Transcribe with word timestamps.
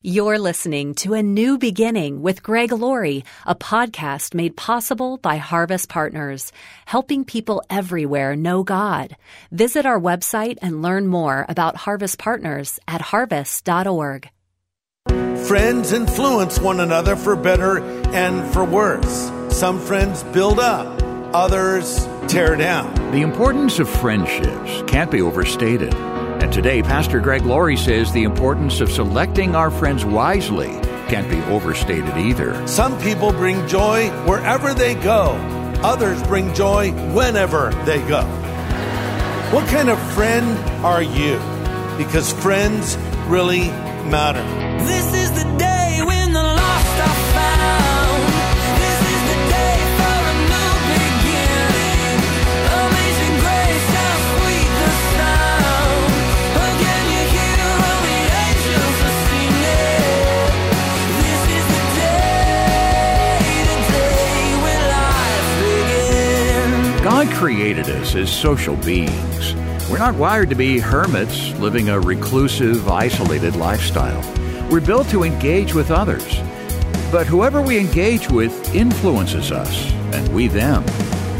You're 0.00 0.38
listening 0.38 0.94
to 1.02 1.14
A 1.14 1.24
New 1.24 1.58
Beginning 1.58 2.22
with 2.22 2.40
Greg 2.40 2.70
Laurie, 2.70 3.24
a 3.44 3.56
podcast 3.56 4.32
made 4.32 4.56
possible 4.56 5.16
by 5.16 5.38
Harvest 5.38 5.88
Partners, 5.88 6.52
helping 6.86 7.24
people 7.24 7.64
everywhere 7.68 8.36
know 8.36 8.62
God. 8.62 9.16
Visit 9.50 9.86
our 9.86 9.98
website 9.98 10.58
and 10.62 10.82
learn 10.82 11.08
more 11.08 11.44
about 11.48 11.74
Harvest 11.74 12.16
Partners 12.16 12.78
at 12.86 13.00
harvest.org. 13.00 14.30
Friends 15.48 15.92
influence 15.92 16.60
one 16.60 16.78
another 16.78 17.16
for 17.16 17.34
better 17.34 17.80
and 18.14 18.48
for 18.52 18.64
worse. 18.64 19.32
Some 19.48 19.80
friends 19.80 20.22
build 20.22 20.60
up, 20.60 21.02
others 21.34 22.06
tear 22.28 22.54
down. 22.54 22.94
The 23.10 23.22
importance 23.22 23.80
of 23.80 23.88
friendships 23.88 24.84
can't 24.86 25.10
be 25.10 25.22
overstated. 25.22 25.92
And 26.40 26.52
today, 26.52 26.82
Pastor 26.82 27.20
Greg 27.20 27.42
Laurie 27.42 27.76
says 27.76 28.12
the 28.12 28.22
importance 28.22 28.80
of 28.80 28.90
selecting 28.92 29.56
our 29.56 29.70
friends 29.70 30.04
wisely 30.04 30.68
can't 31.08 31.28
be 31.28 31.40
overstated 31.52 32.16
either. 32.16 32.66
Some 32.68 32.98
people 33.00 33.32
bring 33.32 33.66
joy 33.66 34.08
wherever 34.24 34.72
they 34.72 34.94
go, 34.94 35.32
others 35.82 36.22
bring 36.24 36.54
joy 36.54 36.92
whenever 37.12 37.70
they 37.84 37.98
go. 38.06 38.22
What 39.52 39.66
kind 39.68 39.88
of 39.88 39.98
friend 40.12 40.58
are 40.84 41.02
you? 41.02 41.38
Because 41.96 42.32
friends 42.32 42.96
really 43.26 43.68
matter. 44.08 44.44
Created 67.68 67.94
us 67.96 68.14
as 68.14 68.32
social 68.32 68.76
beings. 68.76 69.54
We're 69.90 69.98
not 69.98 70.14
wired 70.14 70.48
to 70.48 70.54
be 70.54 70.78
hermits 70.78 71.52
living 71.58 71.90
a 71.90 72.00
reclusive, 72.00 72.88
isolated 72.88 73.56
lifestyle. 73.56 74.22
We're 74.70 74.80
built 74.80 75.10
to 75.10 75.22
engage 75.22 75.74
with 75.74 75.90
others. 75.90 76.40
But 77.12 77.26
whoever 77.26 77.60
we 77.60 77.78
engage 77.78 78.30
with 78.30 78.74
influences 78.74 79.52
us, 79.52 79.92
and 80.14 80.26
we 80.34 80.48
them. 80.48 80.82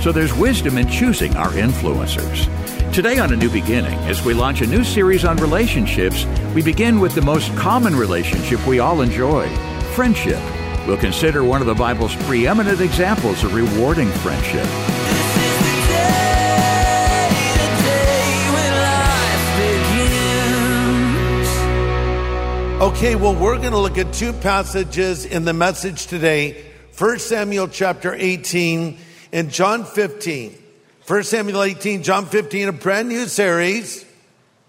So 0.02 0.12
there's 0.12 0.34
wisdom 0.34 0.76
in 0.76 0.86
choosing 0.88 1.34
our 1.34 1.52
influencers. 1.52 2.44
Today 2.92 3.18
on 3.18 3.32
A 3.32 3.36
New 3.36 3.50
Beginning, 3.50 3.98
as 4.00 4.22
we 4.22 4.34
launch 4.34 4.60
a 4.60 4.66
new 4.66 4.84
series 4.84 5.24
on 5.24 5.38
relationships, 5.38 6.26
we 6.54 6.60
begin 6.60 7.00
with 7.00 7.14
the 7.14 7.22
most 7.22 7.56
common 7.56 7.96
relationship 7.96 8.66
we 8.66 8.80
all 8.80 9.00
enjoy 9.00 9.48
friendship. 9.94 10.42
We'll 10.86 10.98
consider 10.98 11.42
one 11.42 11.62
of 11.62 11.66
the 11.66 11.74
Bible's 11.74 12.14
preeminent 12.26 12.82
examples 12.82 13.44
of 13.44 13.54
rewarding 13.54 14.08
friendship. 14.08 15.07
Okay, 22.80 23.16
well, 23.16 23.34
we're 23.34 23.56
going 23.56 23.72
to 23.72 23.78
look 23.78 23.98
at 23.98 24.12
two 24.12 24.32
passages 24.32 25.24
in 25.24 25.44
the 25.44 25.52
message 25.52 26.06
today 26.06 26.64
1 26.96 27.18
Samuel 27.18 27.66
chapter 27.66 28.14
18 28.14 28.96
and 29.32 29.50
John 29.50 29.84
15. 29.84 30.56
1 31.04 31.22
Samuel 31.24 31.64
18, 31.64 32.04
John 32.04 32.26
15, 32.26 32.68
a 32.68 32.72
brand 32.72 33.08
new 33.08 33.26
series. 33.26 34.06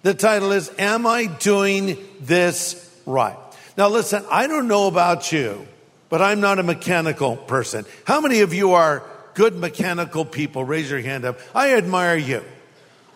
The 0.01 0.16
title 0.16 0.53
is 0.53 0.71
Am 0.79 1.05
I 1.05 1.27
Doing 1.27 1.99
This 2.19 2.99
Right? 3.05 3.38
Now, 3.77 3.89
listen, 3.89 4.25
I 4.31 4.47
don't 4.47 4.67
know 4.67 4.88
about 4.88 5.31
you, 5.31 5.67
but 6.09 6.19
I'm 6.19 6.39
not 6.39 6.57
a 6.57 6.63
mechanical 6.63 7.38
person. 7.38 7.85
How 8.05 8.21
many 8.21 8.39
of 8.39 8.55
you 8.55 8.73
are 8.73 9.03
good 9.35 9.55
mechanical 9.55 10.25
people? 10.25 10.63
Raise 10.63 10.89
your 10.89 11.01
hand 11.01 11.25
up. 11.25 11.38
I 11.53 11.75
admire 11.75 12.17
you. 12.17 12.44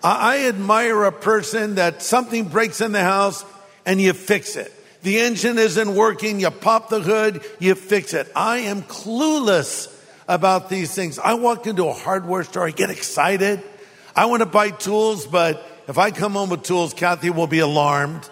I 0.04 0.36
I 0.36 0.48
admire 0.50 1.06
a 1.06 1.12
person 1.12 1.76
that 1.76 2.04
something 2.04 2.48
breaks 2.48 2.80
in 2.80 2.92
the 2.92 3.02
house 3.02 3.44
and 3.88 4.00
you 4.00 4.14
fix 4.14 4.56
it. 4.56 4.72
The 5.04 5.20
engine 5.20 5.58
isn't 5.58 5.96
working, 5.96 6.40
you 6.40 6.50
pop 6.50 6.90
the 6.90 7.02
hood, 7.02 7.44
you 7.60 7.76
fix 7.76 8.14
it. 8.14 8.32
I 8.36 8.60
am 8.60 8.82
clueless 8.82 9.94
about 10.30 10.70
these 10.70 10.96
things. 10.96 11.20
I 11.20 11.34
walk 11.34 11.68
into 11.68 11.88
a 11.88 11.94
hardware 11.94 12.46
store, 12.46 12.68
I 12.68 12.72
get 12.72 12.90
excited. 12.90 13.62
I 14.16 14.28
want 14.28 14.42
to 14.42 14.46
buy 14.46 14.70
tools, 14.70 15.28
but 15.28 15.62
if 15.90 15.98
I 15.98 16.12
come 16.12 16.34
home 16.34 16.50
with 16.50 16.64
tools, 16.64 16.94
Kathy 16.94 17.30
will 17.30 17.48
be 17.48 17.60
alarmed 17.60 18.30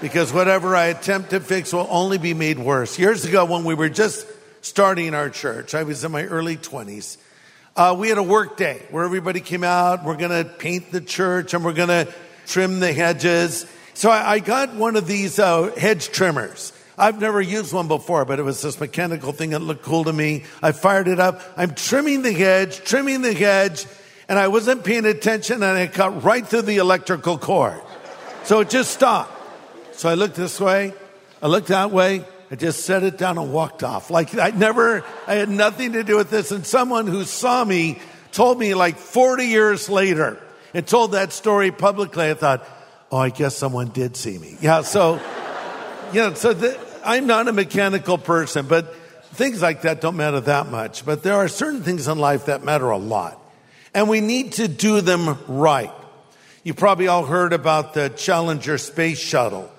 because 0.00 0.32
whatever 0.32 0.76
I 0.76 0.86
attempt 0.86 1.30
to 1.30 1.40
fix 1.40 1.72
will 1.72 1.88
only 1.90 2.18
be 2.18 2.32
made 2.32 2.60
worse. 2.60 2.96
Years 2.96 3.24
ago, 3.24 3.44
when 3.44 3.64
we 3.64 3.74
were 3.74 3.88
just 3.88 4.24
starting 4.60 5.14
our 5.14 5.30
church, 5.30 5.74
I 5.74 5.82
was 5.82 6.04
in 6.04 6.12
my 6.12 6.24
early 6.24 6.56
20s. 6.56 7.16
Uh, 7.74 7.96
we 7.98 8.08
had 8.08 8.18
a 8.18 8.22
work 8.22 8.56
day 8.56 8.82
where 8.92 9.04
everybody 9.04 9.40
came 9.40 9.64
out. 9.64 10.04
We're 10.04 10.16
going 10.16 10.44
to 10.44 10.48
paint 10.48 10.92
the 10.92 11.00
church 11.00 11.54
and 11.54 11.64
we're 11.64 11.72
going 11.72 11.88
to 11.88 12.14
trim 12.46 12.78
the 12.78 12.92
hedges. 12.92 13.66
So 13.94 14.10
I, 14.10 14.40
got 14.40 14.74
one 14.74 14.96
of 14.96 15.06
these 15.06 15.38
uh, 15.38 15.72
hedge 15.76 16.08
trimmers. 16.10 16.72
I've 16.98 17.20
never 17.20 17.40
used 17.40 17.72
one 17.72 17.88
before, 17.88 18.24
but 18.24 18.40
it 18.40 18.42
was 18.42 18.60
this 18.60 18.78
mechanical 18.80 19.32
thing 19.32 19.50
that 19.50 19.60
looked 19.60 19.82
cool 19.82 20.04
to 20.04 20.12
me. 20.12 20.44
I 20.62 20.72
fired 20.72 21.08
it 21.08 21.20
up. 21.20 21.40
I'm 21.56 21.74
trimming 21.74 22.22
the 22.22 22.32
hedge, 22.32 22.78
trimming 22.84 23.22
the 23.22 23.32
hedge, 23.32 23.86
and 24.28 24.38
I 24.38 24.48
wasn't 24.48 24.84
paying 24.84 25.06
attention 25.06 25.62
and 25.62 25.78
it 25.78 25.92
cut 25.92 26.24
right 26.24 26.46
through 26.46 26.62
the 26.62 26.78
electrical 26.78 27.38
cord. 27.38 27.80
So 28.44 28.60
it 28.60 28.70
just 28.70 28.90
stopped. 28.90 29.32
So 29.92 30.08
I 30.08 30.14
looked 30.14 30.34
this 30.34 30.60
way, 30.60 30.92
I 31.40 31.46
looked 31.46 31.68
that 31.68 31.90
way, 31.90 32.24
I 32.50 32.56
just 32.56 32.84
set 32.84 33.04
it 33.04 33.16
down 33.16 33.38
and 33.38 33.52
walked 33.52 33.82
off. 33.82 34.10
Like 34.10 34.36
I 34.36 34.50
never, 34.50 35.04
I 35.26 35.34
had 35.34 35.48
nothing 35.48 35.92
to 35.92 36.02
do 36.02 36.16
with 36.16 36.30
this. 36.30 36.50
And 36.50 36.66
someone 36.66 37.06
who 37.06 37.24
saw 37.24 37.64
me 37.64 38.00
told 38.32 38.58
me 38.58 38.74
like 38.74 38.96
40 38.96 39.46
years 39.46 39.88
later 39.88 40.40
and 40.72 40.86
told 40.86 41.12
that 41.12 41.32
story 41.32 41.70
publicly. 41.70 42.30
I 42.30 42.34
thought, 42.34 42.66
oh, 43.14 43.18
I 43.18 43.30
guess 43.30 43.56
someone 43.56 43.90
did 43.90 44.16
see 44.16 44.36
me. 44.38 44.56
Yeah, 44.60 44.82
so, 44.82 45.20
yeah, 46.12 46.34
so 46.34 46.52
the, 46.52 46.76
I'm 47.04 47.28
not 47.28 47.46
a 47.46 47.52
mechanical 47.52 48.18
person, 48.18 48.66
but 48.66 48.92
things 49.34 49.62
like 49.62 49.82
that 49.82 50.00
don't 50.00 50.16
matter 50.16 50.40
that 50.40 50.68
much. 50.68 51.06
But 51.06 51.22
there 51.22 51.34
are 51.34 51.46
certain 51.46 51.84
things 51.84 52.08
in 52.08 52.18
life 52.18 52.46
that 52.46 52.64
matter 52.64 52.90
a 52.90 52.98
lot. 52.98 53.40
And 53.94 54.08
we 54.08 54.20
need 54.20 54.54
to 54.54 54.66
do 54.66 55.00
them 55.00 55.38
right. 55.46 55.92
You 56.64 56.74
probably 56.74 57.06
all 57.06 57.24
heard 57.24 57.52
about 57.52 57.94
the 57.94 58.08
Challenger 58.08 58.78
space 58.78 59.20
shuttle 59.20 59.70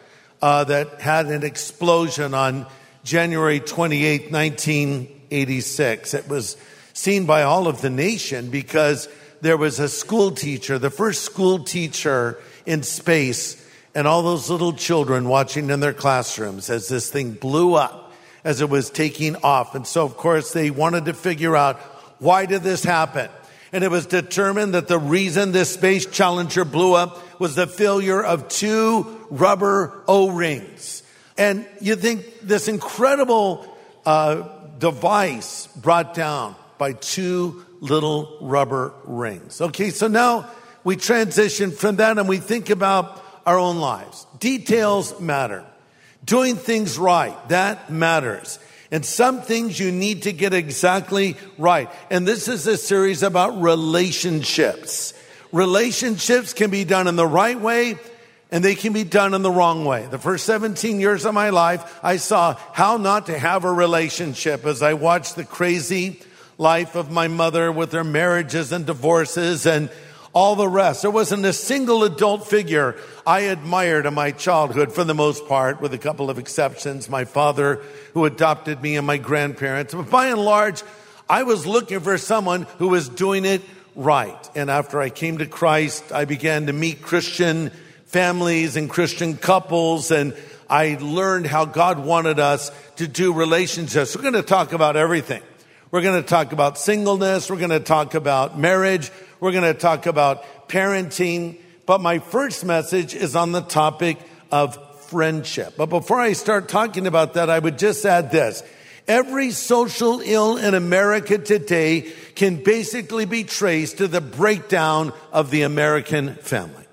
uh, 0.42 0.64
that 0.64 1.02
had 1.02 1.26
an 1.26 1.44
explosion 1.44 2.34
on 2.34 2.66
January 3.04 3.60
28, 3.60 4.32
1986. 4.32 6.14
It 6.14 6.30
was 6.30 6.56
seen 6.94 7.26
by 7.26 7.44
all 7.44 7.68
of 7.68 7.82
the 7.82 7.90
nation 7.90 8.50
because 8.50 9.10
there 9.42 9.58
was 9.58 9.82
a 9.82 9.90
school 9.90 10.32
teacher, 10.32 10.80
the 10.80 10.90
first 10.90 11.24
school 11.24 11.66
teacher 11.66 12.40
in 12.66 12.84
space, 12.84 13.64
and 13.94 14.08
all 14.08 14.24
those 14.24 14.50
little 14.50 14.74
children 14.74 15.28
watching 15.28 15.70
in 15.70 15.80
their 15.80 15.94
classrooms 15.94 16.70
as 16.70 16.88
this 16.88 17.10
thing 17.10 17.32
blew 17.32 17.76
up 17.76 18.14
as 18.44 18.62
it 18.62 18.70
was 18.70 18.90
taking 18.90 19.36
off. 19.38 19.76
And 19.76 19.88
so, 19.88 20.06
of 20.06 20.18
course, 20.18 20.54
they 20.54 20.70
wanted 20.70 21.06
to 21.06 21.14
figure 21.14 21.56
out 21.56 21.78
why 22.20 22.46
did 22.46 22.62
this 22.62 22.84
happen? 22.84 23.30
And 23.74 23.84
it 23.84 23.92
was 23.92 24.06
determined 24.06 24.74
that 24.74 24.88
the 24.88 25.00
reason 25.00 25.52
this 25.52 25.74
space 25.74 26.06
challenger 26.06 26.64
blew 26.64 26.94
up 26.94 27.40
was 27.40 27.56
the 27.56 27.68
failure 27.68 28.24
of 28.24 28.48
two 28.48 29.04
rubber 29.30 30.04
O-rings. 30.08 31.04
And 31.38 31.68
you 31.82 31.96
think 31.96 32.40
this 32.42 32.68
incredible 32.70 33.68
uh, 34.06 34.48
device 34.78 35.68
brought 35.76 36.14
down 36.14 36.56
by 36.78 36.94
two 36.94 37.66
little 37.82 38.38
rubber 38.42 38.94
rings. 39.04 39.60
Okay, 39.60 39.90
so 39.90 40.08
now 40.08 40.50
we 40.86 40.96
transition 40.96 41.72
from 41.72 41.98
that 41.98 42.18
and 42.18 42.30
we 42.30 42.38
think 42.38 42.70
about 42.70 43.22
our 43.46 43.60
own 43.60 43.80
lives. 43.80 44.26
Details 44.40 45.20
matter. 45.20 45.66
Doing 46.24 46.56
things 46.56 46.98
right, 46.98 47.36
that 47.50 47.90
matters. 47.90 48.60
And 48.92 49.04
some 49.04 49.42
things 49.42 49.80
you 49.80 49.92
need 49.92 50.24
to 50.24 50.32
get 50.32 50.54
exactly 50.54 51.38
right. 51.58 51.90
And 52.10 52.28
this 52.28 52.48
is 52.48 52.66
a 52.68 52.78
series 52.78 53.24
about 53.24 53.62
relationships. 53.62 55.14
Relationships 55.52 56.54
can 56.54 56.70
be 56.70 56.86
done 56.86 57.08
in 57.08 57.16
the 57.16 57.28
right 57.28 57.60
way 57.60 57.98
and 58.52 58.64
they 58.64 58.76
can 58.76 58.94
be 58.94 59.04
done 59.04 59.34
in 59.34 59.42
the 59.42 59.52
wrong 59.52 59.86
way. 59.86 60.06
The 60.06 60.20
first 60.20 60.46
17 60.46 61.00
years 61.00 61.26
of 61.26 61.34
my 61.34 61.50
life, 61.50 62.00
I 62.04 62.18
saw 62.18 62.56
how 62.74 62.98
not 62.98 63.26
to 63.26 63.38
have 63.38 63.66
a 63.66 63.74
relationship 63.74 64.66
as 64.66 64.84
I 64.84 64.94
watched 64.94 65.36
the 65.36 65.46
crazy 65.46 66.22
life 66.60 66.96
of 66.96 67.12
my 67.12 67.28
mother 67.28 67.72
with 67.72 67.92
her 67.92 68.04
marriages 68.04 68.72
and 68.72 68.86
divorces 68.86 69.66
and 69.66 69.90
all 70.36 70.56
the 70.58 70.68
rest. 70.68 71.02
There 71.02 71.10
wasn't 71.10 71.46
a 71.46 71.54
single 71.54 72.04
adult 72.04 72.48
figure 72.48 72.98
I 73.26 73.42
admired 73.42 74.06
in 74.06 74.14
my 74.14 74.32
childhood 74.32 74.92
for 74.92 75.06
the 75.06 75.16
most 75.16 75.48
part, 75.48 75.82
with 75.82 75.94
a 75.94 75.98
couple 75.98 76.30
of 76.30 76.38
exceptions. 76.38 77.10
My 77.10 77.24
father 77.24 77.82
who 78.14 78.26
adopted 78.26 78.82
me 78.82 78.98
and 78.98 79.08
my 79.08 79.18
grandparents. 79.18 79.94
But 79.94 80.12
by 80.12 80.28
and 80.28 80.40
large, 80.40 80.84
I 81.30 81.44
was 81.44 81.66
looking 81.66 82.02
for 82.02 82.18
someone 82.18 82.64
who 82.78 82.90
was 82.90 83.08
doing 83.08 83.46
it 83.46 83.64
right. 83.96 84.50
And 84.56 84.70
after 84.70 85.02
I 85.02 85.10
came 85.10 85.38
to 85.38 85.46
Christ, 85.48 86.12
I 86.12 86.26
began 86.26 86.68
to 86.68 86.74
meet 86.74 87.02
Christian 87.02 87.72
families 88.06 88.76
and 88.76 88.90
Christian 88.90 89.38
couples 89.38 90.12
and 90.12 90.36
I 90.70 90.98
learned 91.00 91.46
how 91.46 91.66
God 91.66 92.00
wanted 92.00 92.40
us 92.40 92.72
to 92.96 93.08
do 93.08 93.34
relationships. 93.34 94.16
We're 94.16 94.24
going 94.24 94.34
to 94.34 94.42
talk 94.42 94.74
about 94.74 94.96
everything. 94.96 95.44
We're 95.96 96.02
going 96.02 96.22
to 96.22 96.28
talk 96.28 96.52
about 96.52 96.78
singleness. 96.78 97.50
We're 97.50 97.56
going 97.56 97.70
to 97.70 97.80
talk 97.80 98.16
about 98.16 98.60
marriage. 98.60 99.10
We're 99.40 99.54
going 99.54 99.64
to 99.64 99.74
talk 99.74 100.08
about 100.08 100.68
parenting. 100.68 101.58
But 101.86 102.02
my 102.02 102.20
first 102.20 102.66
message 102.66 103.16
is 103.16 103.34
on 103.34 103.54
the 103.54 103.62
topic 103.62 104.18
of 104.52 104.78
friendship. 105.04 105.76
But 105.78 105.86
before 105.86 106.20
I 106.20 106.34
start 106.34 106.68
talking 106.68 107.08
about 107.08 107.36
that, 107.36 107.50
I 107.50 107.60
would 107.60 107.80
just 107.80 108.06
add 108.06 108.30
this. 108.30 108.62
Every 109.08 109.52
social 109.52 110.20
ill 110.20 110.58
in 110.58 110.74
America 110.74 111.38
today 111.38 112.12
can 112.36 112.62
basically 112.62 113.24
be 113.24 113.46
traced 113.46 114.00
to 114.00 114.10
the 114.10 114.20
breakdown 114.20 115.14
of 115.32 115.50
the 115.50 115.62
American 115.62 116.36
family. 116.36 116.84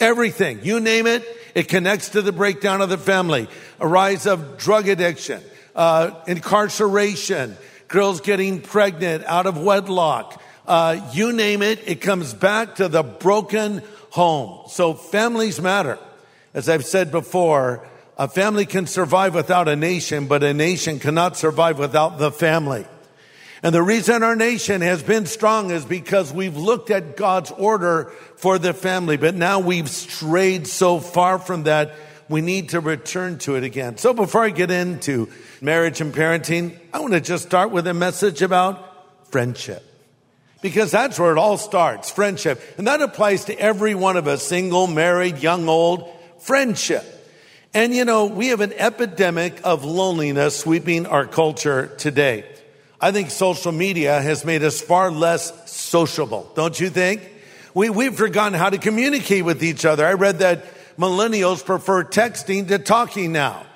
Everything, 0.00 0.64
you 0.64 0.80
name 0.80 1.06
it, 1.06 1.24
it 1.54 1.68
connects 1.68 2.08
to 2.08 2.22
the 2.22 2.32
breakdown 2.32 2.80
of 2.80 2.88
the 2.88 2.98
family. 2.98 3.46
A 3.78 3.86
rise 3.86 4.26
of 4.26 4.58
drug 4.58 4.88
addiction, 4.88 5.40
uh, 5.76 6.10
incarceration, 6.26 7.56
girls 7.92 8.22
getting 8.22 8.60
pregnant 8.60 9.22
out 9.26 9.46
of 9.46 9.56
wedlock. 9.56 10.42
Uh, 10.66 11.10
you 11.12 11.32
name 11.32 11.62
it, 11.62 11.86
it 11.86 12.00
comes 12.00 12.34
back 12.34 12.76
to 12.76 12.88
the 12.88 13.02
broken 13.02 13.82
home. 14.10 14.66
So 14.68 14.94
families 14.94 15.60
matter. 15.60 15.98
As 16.54 16.68
I've 16.68 16.84
said 16.84 17.12
before, 17.12 17.86
a 18.18 18.28
family 18.28 18.66
can 18.66 18.86
survive 18.86 19.34
without 19.34 19.68
a 19.68 19.76
nation, 19.76 20.26
but 20.26 20.42
a 20.42 20.54
nation 20.54 20.98
cannot 20.98 21.36
survive 21.36 21.78
without 21.78 22.18
the 22.18 22.32
family. 22.32 22.86
And 23.62 23.74
the 23.74 23.82
reason 23.82 24.22
our 24.22 24.36
nation 24.36 24.80
has 24.80 25.02
been 25.02 25.26
strong 25.26 25.70
is 25.70 25.84
because 25.84 26.32
we've 26.32 26.56
looked 26.56 26.90
at 26.90 27.16
God's 27.16 27.50
order 27.52 28.10
for 28.36 28.58
the 28.58 28.72
family, 28.72 29.16
but 29.16 29.34
now 29.34 29.60
we've 29.60 29.88
strayed 29.88 30.66
so 30.66 30.98
far 30.98 31.38
from 31.38 31.64
that, 31.64 31.94
we 32.32 32.40
need 32.40 32.70
to 32.70 32.80
return 32.80 33.38
to 33.40 33.54
it 33.56 33.62
again. 33.62 33.98
So 33.98 34.14
before 34.14 34.42
I 34.42 34.50
get 34.50 34.70
into 34.70 35.28
marriage 35.60 36.00
and 36.00 36.12
parenting, 36.12 36.76
I 36.92 37.00
want 37.00 37.12
to 37.12 37.20
just 37.20 37.44
start 37.44 37.70
with 37.70 37.86
a 37.86 37.94
message 37.94 38.42
about 38.42 39.30
friendship. 39.30 39.84
Because 40.62 40.90
that's 40.90 41.18
where 41.18 41.32
it 41.32 41.38
all 41.38 41.58
starts, 41.58 42.10
friendship. 42.10 42.60
And 42.78 42.86
that 42.86 43.02
applies 43.02 43.44
to 43.46 43.58
every 43.58 43.94
one 43.94 44.16
of 44.16 44.26
us, 44.26 44.42
single, 44.42 44.86
married, 44.86 45.38
young, 45.38 45.68
old, 45.68 46.10
friendship. 46.40 47.04
And 47.74 47.94
you 47.94 48.04
know, 48.04 48.26
we 48.26 48.48
have 48.48 48.60
an 48.60 48.72
epidemic 48.72 49.60
of 49.64 49.84
loneliness 49.84 50.58
sweeping 50.58 51.06
our 51.06 51.26
culture 51.26 51.88
today. 51.98 52.44
I 53.00 53.12
think 53.12 53.30
social 53.30 53.72
media 53.72 54.20
has 54.22 54.44
made 54.44 54.62
us 54.62 54.80
far 54.80 55.10
less 55.10 55.70
sociable, 55.70 56.50
don't 56.54 56.78
you 56.78 56.88
think? 56.88 57.28
We, 57.74 57.90
we've 57.90 58.14
forgotten 58.14 58.58
how 58.58 58.70
to 58.70 58.78
communicate 58.78 59.44
with 59.44 59.62
each 59.64 59.84
other. 59.84 60.06
I 60.06 60.12
read 60.12 60.38
that 60.38 60.64
millennials 60.98 61.64
prefer 61.64 62.04
texting 62.04 62.68
to 62.68 62.78
talking 62.78 63.32
now. 63.32 63.66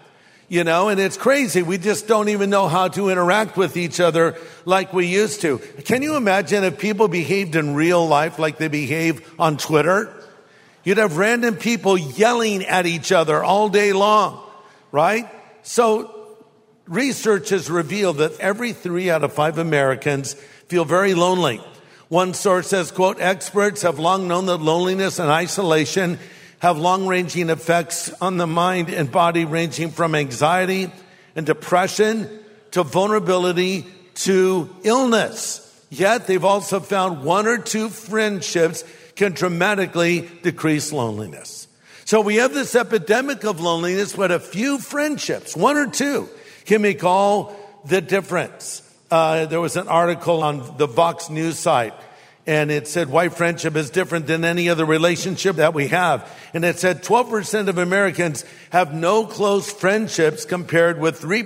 You 0.48 0.62
know, 0.62 0.88
and 0.88 1.00
it's 1.00 1.16
crazy. 1.16 1.62
We 1.62 1.76
just 1.76 2.06
don't 2.06 2.28
even 2.28 2.50
know 2.50 2.68
how 2.68 2.86
to 2.88 3.08
interact 3.08 3.56
with 3.56 3.76
each 3.76 3.98
other 3.98 4.36
like 4.64 4.92
we 4.92 5.06
used 5.06 5.40
to. 5.40 5.58
Can 5.84 6.02
you 6.02 6.14
imagine 6.14 6.62
if 6.62 6.78
people 6.78 7.08
behaved 7.08 7.56
in 7.56 7.74
real 7.74 8.06
life 8.06 8.38
like 8.38 8.56
they 8.56 8.68
behave 8.68 9.28
on 9.40 9.56
Twitter? 9.56 10.12
You'd 10.84 10.98
have 10.98 11.16
random 11.16 11.56
people 11.56 11.98
yelling 11.98 12.64
at 12.64 12.86
each 12.86 13.10
other 13.10 13.42
all 13.42 13.68
day 13.68 13.92
long, 13.92 14.40
right? 14.92 15.28
So 15.64 16.38
research 16.86 17.48
has 17.48 17.68
revealed 17.68 18.18
that 18.18 18.38
every 18.38 18.72
three 18.72 19.10
out 19.10 19.24
of 19.24 19.32
five 19.32 19.58
Americans 19.58 20.34
feel 20.68 20.84
very 20.84 21.14
lonely. 21.14 21.60
One 22.08 22.34
source 22.34 22.68
says, 22.68 22.92
quote, 22.92 23.20
experts 23.20 23.82
have 23.82 23.98
long 23.98 24.28
known 24.28 24.46
that 24.46 24.58
loneliness 24.58 25.18
and 25.18 25.28
isolation 25.28 26.20
have 26.60 26.78
long 26.78 27.06
ranging 27.06 27.50
effects 27.50 28.12
on 28.20 28.36
the 28.36 28.46
mind 28.46 28.88
and 28.88 29.10
body, 29.10 29.44
ranging 29.44 29.90
from 29.90 30.14
anxiety 30.14 30.90
and 31.34 31.44
depression 31.44 32.28
to 32.72 32.82
vulnerability 32.82 33.86
to 34.14 34.74
illness. 34.82 35.62
Yet 35.90 36.26
they've 36.26 36.44
also 36.44 36.80
found 36.80 37.24
one 37.24 37.46
or 37.46 37.58
two 37.58 37.88
friendships 37.88 38.84
can 39.14 39.32
dramatically 39.32 40.28
decrease 40.42 40.92
loneliness. 40.92 41.68
So 42.04 42.20
we 42.20 42.36
have 42.36 42.54
this 42.54 42.74
epidemic 42.74 43.44
of 43.44 43.60
loneliness, 43.60 44.14
but 44.14 44.30
a 44.30 44.38
few 44.38 44.78
friendships, 44.78 45.56
one 45.56 45.76
or 45.76 45.88
two, 45.88 46.28
can 46.64 46.82
make 46.82 47.02
all 47.02 47.56
the 47.84 48.00
difference. 48.00 48.82
Uh, 49.10 49.46
there 49.46 49.60
was 49.60 49.76
an 49.76 49.88
article 49.88 50.42
on 50.42 50.76
the 50.78 50.86
Vox 50.86 51.30
News 51.30 51.58
site 51.58 51.94
and 52.46 52.70
it 52.70 52.86
said 52.86 53.08
white 53.08 53.34
friendship 53.34 53.74
is 53.76 53.90
different 53.90 54.26
than 54.26 54.44
any 54.44 54.68
other 54.68 54.84
relationship 54.84 55.56
that 55.56 55.74
we 55.74 55.88
have. 55.88 56.30
And 56.54 56.64
it 56.64 56.78
said 56.78 57.02
12% 57.02 57.68
of 57.68 57.78
Americans 57.78 58.44
have 58.70 58.94
no 58.94 59.26
close 59.26 59.72
friendships 59.72 60.44
compared 60.44 61.00
with 61.00 61.20
3% 61.20 61.42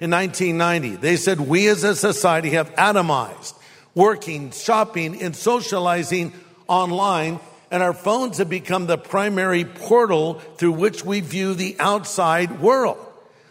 in 0.00 0.10
1990. 0.10 0.96
They 0.96 1.16
said 1.16 1.40
we 1.40 1.68
as 1.68 1.84
a 1.84 1.94
society 1.94 2.50
have 2.50 2.74
atomized 2.74 3.54
working, 3.94 4.50
shopping, 4.50 5.22
and 5.22 5.34
socializing 5.34 6.32
online 6.68 7.40
and 7.70 7.82
our 7.82 7.92
phones 7.92 8.38
have 8.38 8.48
become 8.48 8.86
the 8.86 8.98
primary 8.98 9.64
portal 9.64 10.34
through 10.56 10.72
which 10.72 11.04
we 11.04 11.20
view 11.20 11.54
the 11.54 11.76
outside 11.80 12.60
world. 12.60 12.98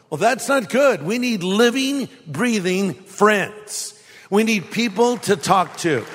Well, 0.09 0.17
that's 0.17 0.47
not 0.47 0.69
good. 0.69 1.03
We 1.03 1.17
need 1.17 1.43
living, 1.43 2.07
breathing 2.25 2.93
friends. 2.93 3.91
We 4.29 4.43
need 4.43 4.71
people 4.71 5.17
to 5.19 5.35
talk 5.35 5.77
to. 5.77 6.05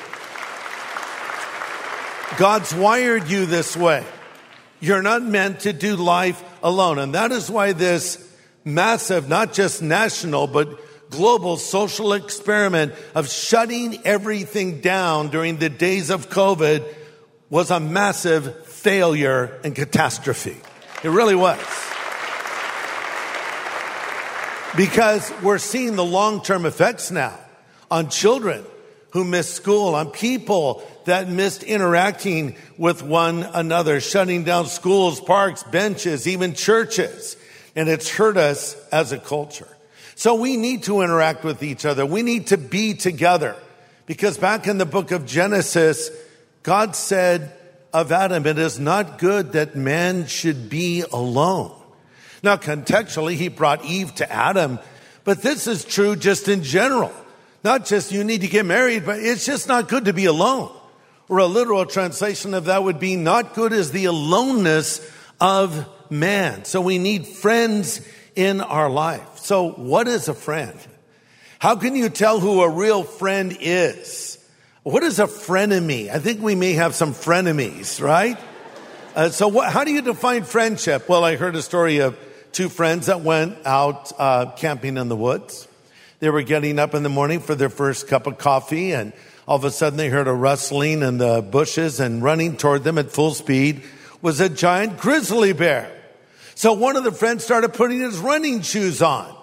God's 2.38 2.74
wired 2.74 3.28
you 3.28 3.46
this 3.46 3.76
way. 3.76 4.04
You're 4.80 5.02
not 5.02 5.22
meant 5.22 5.60
to 5.60 5.72
do 5.72 5.96
life 5.96 6.42
alone. 6.62 6.98
And 6.98 7.14
that 7.14 7.32
is 7.32 7.50
why 7.50 7.72
this 7.72 8.26
massive, 8.64 9.28
not 9.28 9.52
just 9.52 9.82
national, 9.82 10.46
but 10.46 11.10
global 11.10 11.56
social 11.56 12.12
experiment 12.12 12.94
of 13.14 13.28
shutting 13.28 14.00
everything 14.06 14.80
down 14.80 15.28
during 15.28 15.56
the 15.56 15.68
days 15.68 16.08
of 16.10 16.30
COVID 16.30 16.86
was 17.50 17.70
a 17.70 17.80
massive 17.80 18.64
failure 18.66 19.60
and 19.64 19.74
catastrophe. 19.74 20.56
It 21.02 21.08
really 21.08 21.34
was. 21.34 21.58
Because 24.76 25.32
we're 25.42 25.58
seeing 25.58 25.96
the 25.96 26.04
long 26.04 26.42
term 26.42 26.64
effects 26.64 27.10
now 27.10 27.36
on 27.90 28.08
children 28.08 28.64
who 29.10 29.24
missed 29.24 29.54
school, 29.54 29.94
on 29.94 30.10
people 30.10 30.82
that 31.04 31.28
missed 31.28 31.62
interacting 31.62 32.56
with 32.78 33.02
one 33.02 33.42
another, 33.42 34.00
shutting 34.00 34.44
down 34.44 34.66
schools, 34.66 35.20
parks, 35.20 35.62
benches, 35.64 36.28
even 36.28 36.54
churches. 36.54 37.36
And 37.74 37.88
it's 37.88 38.08
hurt 38.08 38.36
us 38.36 38.76
as 38.90 39.12
a 39.12 39.18
culture. 39.18 39.68
So 40.14 40.34
we 40.34 40.56
need 40.56 40.84
to 40.84 41.00
interact 41.00 41.44
with 41.44 41.62
each 41.62 41.84
other. 41.84 42.04
We 42.04 42.22
need 42.22 42.48
to 42.48 42.58
be 42.58 42.94
together. 42.94 43.56
Because 44.06 44.38
back 44.38 44.66
in 44.66 44.78
the 44.78 44.86
book 44.86 45.12
of 45.12 45.24
Genesis, 45.24 46.10
God 46.62 46.94
said 46.94 47.52
of 47.92 48.12
Adam, 48.12 48.46
it 48.46 48.58
is 48.58 48.78
not 48.78 49.18
good 49.18 49.52
that 49.52 49.76
man 49.76 50.26
should 50.26 50.68
be 50.68 51.04
alone. 51.12 51.72
Now, 52.42 52.56
contextually, 52.56 53.34
he 53.34 53.48
brought 53.48 53.84
Eve 53.84 54.14
to 54.16 54.32
Adam, 54.32 54.78
but 55.24 55.42
this 55.42 55.66
is 55.66 55.84
true 55.84 56.16
just 56.16 56.48
in 56.48 56.62
general. 56.62 57.12
Not 57.62 57.86
just 57.86 58.12
you 58.12 58.24
need 58.24 58.40
to 58.40 58.48
get 58.48 58.64
married, 58.64 59.04
but 59.04 59.18
it's 59.18 59.44
just 59.44 59.68
not 59.68 59.88
good 59.88 60.06
to 60.06 60.12
be 60.12 60.24
alone. 60.24 60.74
Or 61.28 61.38
a 61.38 61.46
literal 61.46 61.86
translation 61.86 62.54
of 62.54 62.64
that 62.64 62.82
would 62.82 62.98
be 62.98 63.16
not 63.16 63.54
good 63.54 63.72
is 63.72 63.92
the 63.92 64.06
aloneness 64.06 65.00
of 65.40 65.86
man. 66.10 66.64
So 66.64 66.80
we 66.80 66.98
need 66.98 67.26
friends 67.26 68.00
in 68.34 68.60
our 68.60 68.90
life. 68.90 69.38
So 69.38 69.70
what 69.70 70.08
is 70.08 70.28
a 70.28 70.34
friend? 70.34 70.78
How 71.58 71.76
can 71.76 71.94
you 71.94 72.08
tell 72.08 72.40
who 72.40 72.62
a 72.62 72.68
real 72.68 73.02
friend 73.02 73.56
is? 73.60 74.38
What 74.82 75.02
is 75.02 75.18
a 75.18 75.26
frenemy? 75.26 76.08
I 76.08 76.18
think 76.18 76.40
we 76.40 76.54
may 76.54 76.72
have 76.72 76.94
some 76.94 77.12
frenemies, 77.12 78.00
right? 78.00 78.38
Uh, 79.14 79.28
so 79.28 79.48
what, 79.48 79.70
how 79.70 79.84
do 79.84 79.92
you 79.92 80.00
define 80.00 80.44
friendship? 80.44 81.08
Well, 81.08 81.22
I 81.22 81.36
heard 81.36 81.54
a 81.54 81.62
story 81.62 81.98
of 81.98 82.18
two 82.52 82.70
friends 82.70 83.06
that 83.06 83.20
went 83.20 83.58
out 83.66 84.10
uh, 84.18 84.52
camping 84.56 84.96
in 84.96 85.08
the 85.08 85.16
woods. 85.16 85.68
They 86.20 86.28
were 86.28 86.42
getting 86.42 86.78
up 86.78 86.94
in 86.94 87.02
the 87.02 87.08
morning 87.08 87.40
for 87.40 87.54
their 87.54 87.70
first 87.70 88.06
cup 88.06 88.26
of 88.26 88.36
coffee 88.36 88.92
and 88.92 89.14
all 89.48 89.56
of 89.56 89.64
a 89.64 89.70
sudden 89.70 89.96
they 89.96 90.10
heard 90.10 90.28
a 90.28 90.32
rustling 90.32 91.02
in 91.02 91.16
the 91.16 91.40
bushes 91.40 91.98
and 91.98 92.22
running 92.22 92.58
toward 92.58 92.84
them 92.84 92.98
at 92.98 93.10
full 93.10 93.32
speed 93.32 93.82
was 94.20 94.38
a 94.38 94.50
giant 94.50 94.98
grizzly 94.98 95.54
bear. 95.54 95.90
So 96.54 96.74
one 96.74 96.96
of 96.96 97.04
the 97.04 97.12
friends 97.12 97.42
started 97.42 97.72
putting 97.72 98.00
his 98.00 98.18
running 98.18 98.60
shoes 98.60 99.00
on. 99.00 99.34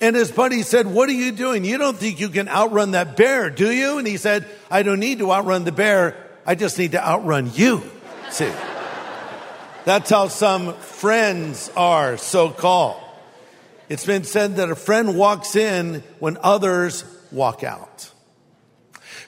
And 0.00 0.16
his 0.16 0.32
buddy 0.32 0.62
said, 0.62 0.86
what 0.86 1.08
are 1.10 1.12
you 1.12 1.32
doing? 1.32 1.66
You 1.66 1.76
don't 1.76 1.98
think 1.98 2.18
you 2.18 2.30
can 2.30 2.48
outrun 2.48 2.92
that 2.92 3.14
bear, 3.14 3.50
do 3.50 3.70
you? 3.70 3.98
And 3.98 4.06
he 4.06 4.16
said, 4.16 4.46
I 4.70 4.82
don't 4.82 5.00
need 5.00 5.18
to 5.18 5.30
outrun 5.30 5.64
the 5.64 5.70
bear. 5.70 6.16
I 6.46 6.54
just 6.54 6.78
need 6.78 6.92
to 6.92 7.06
outrun 7.06 7.50
you. 7.54 7.82
See, 8.30 8.50
that's 9.84 10.08
how 10.08 10.28
some 10.28 10.72
friends 10.74 11.70
are 11.76 12.16
so 12.16 12.48
called. 12.48 13.00
It's 13.92 14.06
been 14.06 14.24
said 14.24 14.56
that 14.56 14.70
a 14.70 14.74
friend 14.74 15.18
walks 15.18 15.54
in 15.54 16.02
when 16.18 16.38
others 16.42 17.04
walk 17.30 17.62
out. 17.62 18.10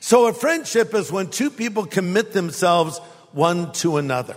So 0.00 0.26
a 0.26 0.32
friendship 0.32 0.94
is 0.94 1.12
when 1.12 1.28
two 1.28 1.50
people 1.50 1.84
commit 1.84 2.32
themselves 2.32 2.98
one 3.32 3.72
to 3.72 3.98
another. 3.98 4.36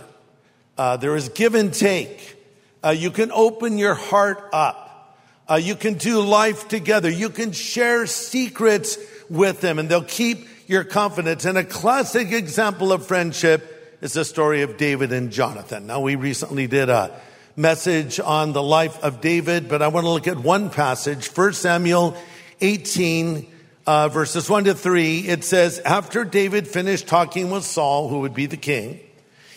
Uh, 0.76 0.98
there 0.98 1.16
is 1.16 1.30
give 1.30 1.54
and 1.54 1.72
take. 1.72 2.36
Uh, 2.84 2.90
you 2.90 3.10
can 3.10 3.32
open 3.32 3.78
your 3.78 3.94
heart 3.94 4.50
up. 4.52 5.18
Uh, 5.48 5.54
you 5.54 5.74
can 5.74 5.94
do 5.94 6.20
life 6.20 6.68
together. 6.68 7.08
You 7.08 7.30
can 7.30 7.52
share 7.52 8.06
secrets 8.06 8.98
with 9.30 9.62
them 9.62 9.78
and 9.78 9.88
they'll 9.88 10.04
keep 10.04 10.46
your 10.66 10.84
confidence. 10.84 11.46
And 11.46 11.56
a 11.56 11.64
classic 11.64 12.32
example 12.32 12.92
of 12.92 13.06
friendship 13.06 13.96
is 14.02 14.12
the 14.12 14.26
story 14.26 14.60
of 14.60 14.76
David 14.76 15.10
and 15.10 15.32
Jonathan. 15.32 15.86
Now, 15.86 16.00
we 16.00 16.16
recently 16.16 16.66
did 16.66 16.90
a 16.90 17.18
message 17.58 18.20
on 18.20 18.52
the 18.52 18.62
life 18.62 19.02
of 19.02 19.20
David, 19.20 19.68
but 19.68 19.82
I 19.82 19.88
want 19.88 20.06
to 20.06 20.10
look 20.10 20.28
at 20.28 20.38
one 20.38 20.70
passage, 20.70 21.26
1 21.26 21.52
Samuel 21.54 22.16
18, 22.60 23.52
uh, 23.84 24.08
verses 24.08 24.48
1 24.48 24.64
to 24.64 24.74
3. 24.74 25.26
It 25.26 25.42
says, 25.42 25.80
After 25.80 26.24
David 26.24 26.68
finished 26.68 27.08
talking 27.08 27.50
with 27.50 27.64
Saul, 27.64 28.08
who 28.08 28.20
would 28.20 28.32
be 28.32 28.46
the 28.46 28.56
king, 28.56 29.00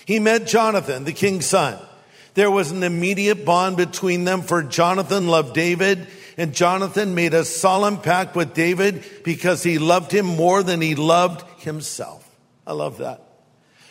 he 0.06 0.20
met 0.20 0.48
Jonathan, 0.48 1.04
the 1.04 1.14
king's 1.14 1.46
son. 1.46 1.78
There 2.34 2.50
was 2.50 2.72
an 2.72 2.82
immediate 2.82 3.46
bond 3.46 3.78
between 3.78 4.24
them, 4.24 4.42
for 4.42 4.64
Jonathan 4.64 5.28
loved 5.28 5.54
David, 5.54 6.08
and 6.38 6.56
Jonathan 6.56 7.14
made 7.14 7.36
a 7.36 7.46
solemn 7.46 8.02
pact 8.02 8.36
with 8.36 8.56
David 8.56 9.04
because 9.24 9.62
he 9.62 9.78
loved 9.78 10.12
him 10.12 10.26
more 10.26 10.64
than 10.64 10.82
he 10.82 10.96
loved 10.96 11.48
himself. 11.62 12.28
I 12.66 12.74
love 12.74 12.98
that. 12.98 13.22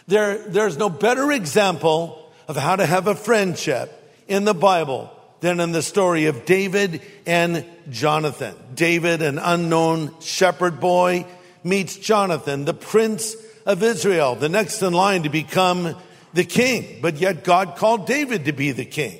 There, 0.09 0.39
there's 0.49 0.77
no 0.77 0.91
better 0.91 1.31
example 1.31 2.33
of 2.49 2.57
how 2.57 2.75
to 2.75 2.85
have 2.85 3.07
a 3.07 3.15
friendship 3.15 3.99
in 4.31 4.45
the 4.45 4.55
Bible 4.55 5.11
than 5.41 5.59
in 5.59 5.73
the 5.73 5.83
story 5.83 6.27
of 6.27 6.45
David 6.45 7.03
and 7.27 7.65
Jonathan. 7.91 8.55
David, 8.75 9.23
an 9.23 9.39
unknown 9.39 10.15
shepherd 10.21 10.79
boy, 10.79 11.27
meets 11.65 11.97
Jonathan, 11.97 12.65
the 12.65 12.73
prince 12.73 13.35
of 13.67 13.83
Israel, 13.83 14.37
the 14.37 14.49
next 14.49 14.81
in 14.83 14.93
line 14.93 15.25
to 15.25 15.29
become 15.29 15.97
the 16.33 16.45
king. 16.45 17.01
But 17.03 17.17
yet 17.17 17.43
God 17.43 17.77
called 17.77 18.07
David 18.07 18.45
to 18.45 18.53
be 18.53 18.71
the 18.71 18.85
king 18.85 19.19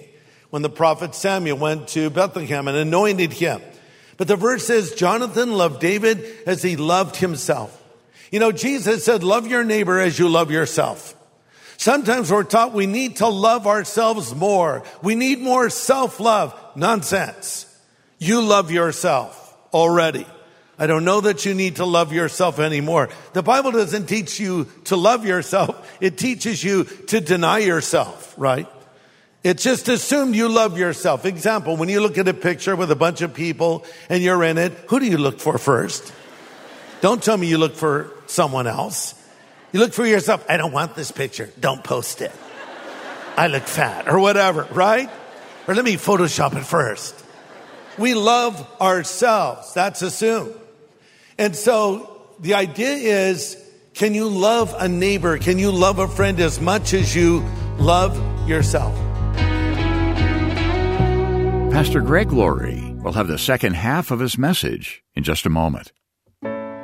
when 0.51 0.63
the 0.63 0.71
prophet 0.71 1.15
Samuel 1.15 1.59
went 1.59 1.89
to 1.89 2.09
Bethlehem 2.09 2.69
and 2.69 2.77
anointed 2.77 3.33
him. 3.33 3.61
But 4.17 4.29
the 4.29 4.37
verse 4.37 4.67
says, 4.67 4.95
Jonathan 4.95 5.53
loved 5.53 5.81
David 5.81 6.25
as 6.47 6.63
he 6.63 6.77
loved 6.77 7.17
himself. 7.17 7.77
You 8.31 8.39
know, 8.39 8.53
Jesus 8.53 9.05
said, 9.05 9.25
love 9.25 9.49
your 9.49 9.65
neighbor 9.65 9.99
as 9.99 10.19
you 10.19 10.29
love 10.29 10.51
yourself. 10.53 11.17
Sometimes 11.81 12.31
we're 12.31 12.45
taught 12.45 12.75
we 12.75 12.85
need 12.85 13.17
to 13.17 13.27
love 13.29 13.67
ourselves 13.67 14.35
more. 14.35 14.83
We 15.03 15.15
need 15.15 15.41
more 15.41 15.71
self-love. 15.71 16.55
Nonsense. 16.77 17.65
You 18.19 18.43
love 18.43 18.71
yourself 18.71 19.57
already. 19.73 20.27
I 20.79 20.87
don't 20.87 21.07
know 21.07 21.23
that 21.23 21.47
you 21.47 21.55
need 21.55 21.77
to 21.77 21.87
love 21.87 22.13
yourself 22.13 22.59
anymore. 22.59 23.09
The 23.33 23.43
Bible 23.43 23.73
doesn't 23.73 24.09
teach 24.09 24.39
you 24.39 24.67
to 24.85 24.97
love 24.97 25.25
yourself. 25.25 25.97
It 26.03 26.19
teaches 26.19 26.63
you 26.63 26.85
to 26.85 27.19
deny 27.19 27.61
yourself, 27.61 28.35
right? 28.37 28.69
It's 29.43 29.63
just 29.63 29.89
assumed 29.89 30.37
you 30.37 30.51
love 30.51 30.77
yourself. 30.77 31.25
Example, 31.25 31.79
when 31.79 31.89
you 31.89 32.03
look 32.03 32.19
at 32.19 32.29
a 32.29 32.35
picture 32.35 32.77
with 32.77 32.91
a 32.91 32.95
bunch 32.95 33.23
of 33.23 33.33
people 33.33 33.87
and 34.11 34.23
you're 34.23 34.45
in 34.45 34.59
it, 34.59 34.73
who 34.89 35.01
do 35.01 35.07
you 35.07 35.17
look 35.17 35.41
for 35.41 35.57
first? 35.57 36.13
Don't 37.01 37.23
tell 37.23 37.39
me 37.39 37.47
you 37.47 37.57
look 37.57 37.75
for 37.75 38.13
someone 38.27 38.67
else. 38.67 39.15
You 39.73 39.81
look 39.81 39.93
for 39.93 40.07
yourself. 40.07 40.45
I 40.49 40.57
don't 40.57 40.73
want 40.73 40.97
this 40.97 41.13
picture. 41.13 41.51
Don't 41.61 41.85
post 41.85 42.21
it. 42.21 42.33
I 43.37 43.47
look 43.47 43.63
fat 43.63 44.09
or 44.09 44.19
whatever, 44.19 44.67
right? 44.73 45.09
Or 45.69 45.75
let 45.75 45.85
me 45.85 45.95
Photoshop 45.95 46.57
it 46.57 46.65
first. 46.65 47.15
We 47.97 48.15
love 48.15 48.67
ourselves. 48.81 49.73
That's 49.75 50.03
assumed. 50.03 50.55
And 51.39 51.55
so 51.55 52.27
the 52.41 52.55
idea 52.55 53.29
is, 53.29 53.57
can 53.95 54.15
you 54.15 54.29
love 54.29 54.75
a 54.79 54.89
neighbor? 54.89 55.39
Can 55.39 55.59
you 55.59 55.71
love 55.71 55.99
a 55.99 56.09
friend 56.09 56.41
as 56.41 56.61
much 56.61 56.93
as 56.95 57.15
you 57.15 57.45
love 57.79 58.17
yourself? 58.49 58.95
Pastor 61.73 62.01
Greg 62.01 62.33
Laurie 62.33 62.95
will 63.03 63.13
have 63.13 63.29
the 63.29 63.39
second 63.39 63.75
half 63.75 64.11
of 64.11 64.19
his 64.21 64.37
message 64.37 65.03
in 65.15 65.23
just 65.23 65.47
a 65.47 65.51
moment. 65.51 65.93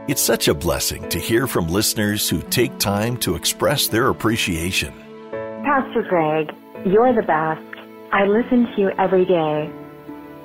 It's 0.08 0.22
such 0.22 0.46
a 0.46 0.54
blessing 0.54 1.08
to 1.08 1.18
hear 1.18 1.48
from 1.48 1.66
listeners 1.66 2.28
who 2.28 2.40
take 2.40 2.78
time 2.78 3.16
to 3.18 3.34
express 3.34 3.88
their 3.88 4.08
appreciation. 4.08 4.92
Pastor 5.64 6.04
Greg, 6.08 6.54
you're 6.86 7.12
the 7.12 7.26
best. 7.26 7.60
I 8.12 8.24
listen 8.24 8.66
to 8.66 8.80
you 8.80 8.90
every 9.00 9.24
day. 9.24 9.68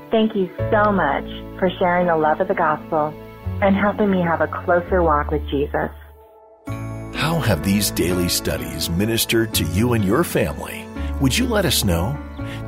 Thank 0.10 0.36
you 0.36 0.50
so 0.72 0.92
much 0.92 1.26
for 1.60 1.70
sharing 1.78 2.08
the 2.08 2.18
love 2.18 2.42
of 2.42 2.48
the 2.48 2.56
gospel 2.56 3.14
and 3.62 3.76
helping 3.76 4.10
me 4.10 4.20
have 4.22 4.42
a 4.42 4.48
closer 4.48 5.04
walk 5.04 5.30
with 5.30 5.48
Jesus. 5.52 5.92
How 7.14 7.40
have 7.40 7.64
these 7.64 7.92
daily 7.92 8.30
studies 8.30 8.90
ministered 8.90 9.54
to 9.54 9.64
you 9.66 9.94
and 9.94 10.04
your 10.04 10.24
family? 10.24 10.88
Would 11.20 11.38
you 11.38 11.46
let 11.46 11.66
us 11.66 11.84
know? 11.84 12.18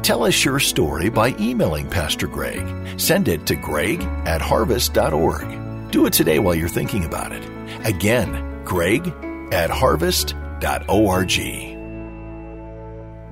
Tell 0.04 0.24
us 0.24 0.46
your 0.46 0.60
story 0.60 1.10
by 1.10 1.30
emailing 1.40 1.90
Pastor 1.90 2.28
Greg. 2.28 3.00
Send 3.00 3.30
it 3.30 3.48
to 3.48 3.56
greg 3.56 4.04
at 4.28 4.44
harvest.org. 4.44 5.63
Do 5.94 6.08
it 6.08 6.14
today 6.14 6.40
while 6.40 6.56
you're 6.56 6.68
thinking 6.70 7.06
about 7.06 7.32
it. 7.34 7.48
Again, 7.86 8.64
greg 8.66 9.14
at 9.54 9.70
harvest.org. 9.70 10.34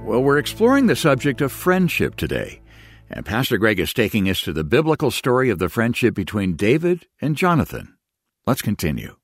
Well, 0.06 0.24
we're 0.24 0.38
exploring 0.38 0.86
the 0.86 0.96
subject 0.96 1.41
of 1.41 1.51
friendship 1.51 2.15
today. 2.15 2.62
And 3.10 3.25
Pastor 3.25 3.58
Greg 3.58 3.80
is 3.80 3.96
taking 3.96 4.30
us 4.30 4.41
to 4.41 4.53
the 4.53 4.63
biblical 4.63 5.10
story 5.10 5.50
of 5.50 5.58
the 5.58 5.70
friendship 5.70 6.13
between 6.13 6.56
David 6.56 7.08
and 7.20 7.36
Jonathan. 7.36 7.98
Let's 8.46 8.62
continue. 8.62 9.15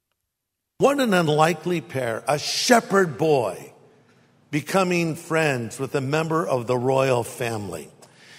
What 0.79 1.00
an 1.00 1.13
unlikely 1.13 1.82
pair. 1.82 2.24
A 2.27 2.39
shepherd 2.39 3.20
boy 3.20 3.72
becoming 4.50 5.13
friends 5.13 5.77
with 5.77 5.94
a 5.94 6.01
member 6.01 6.48
of 6.48 6.65
the 6.65 6.77
royal 6.77 7.24
family. 7.24 7.91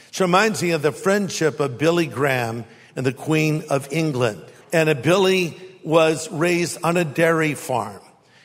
It 0.08 0.18
reminds 0.18 0.60
me 0.60 0.72
of 0.72 0.82
the 0.82 0.90
friendship 0.90 1.60
of 1.60 1.78
Billy 1.78 2.06
Graham 2.06 2.64
and 2.96 3.06
the 3.06 3.12
Queen 3.12 3.62
of 3.70 3.86
England. 3.92 4.42
And 4.72 5.02
Billy 5.02 5.58
was 5.82 6.30
raised 6.30 6.78
on 6.82 6.96
a 6.96 7.04
dairy 7.04 7.54
farm. 7.54 8.00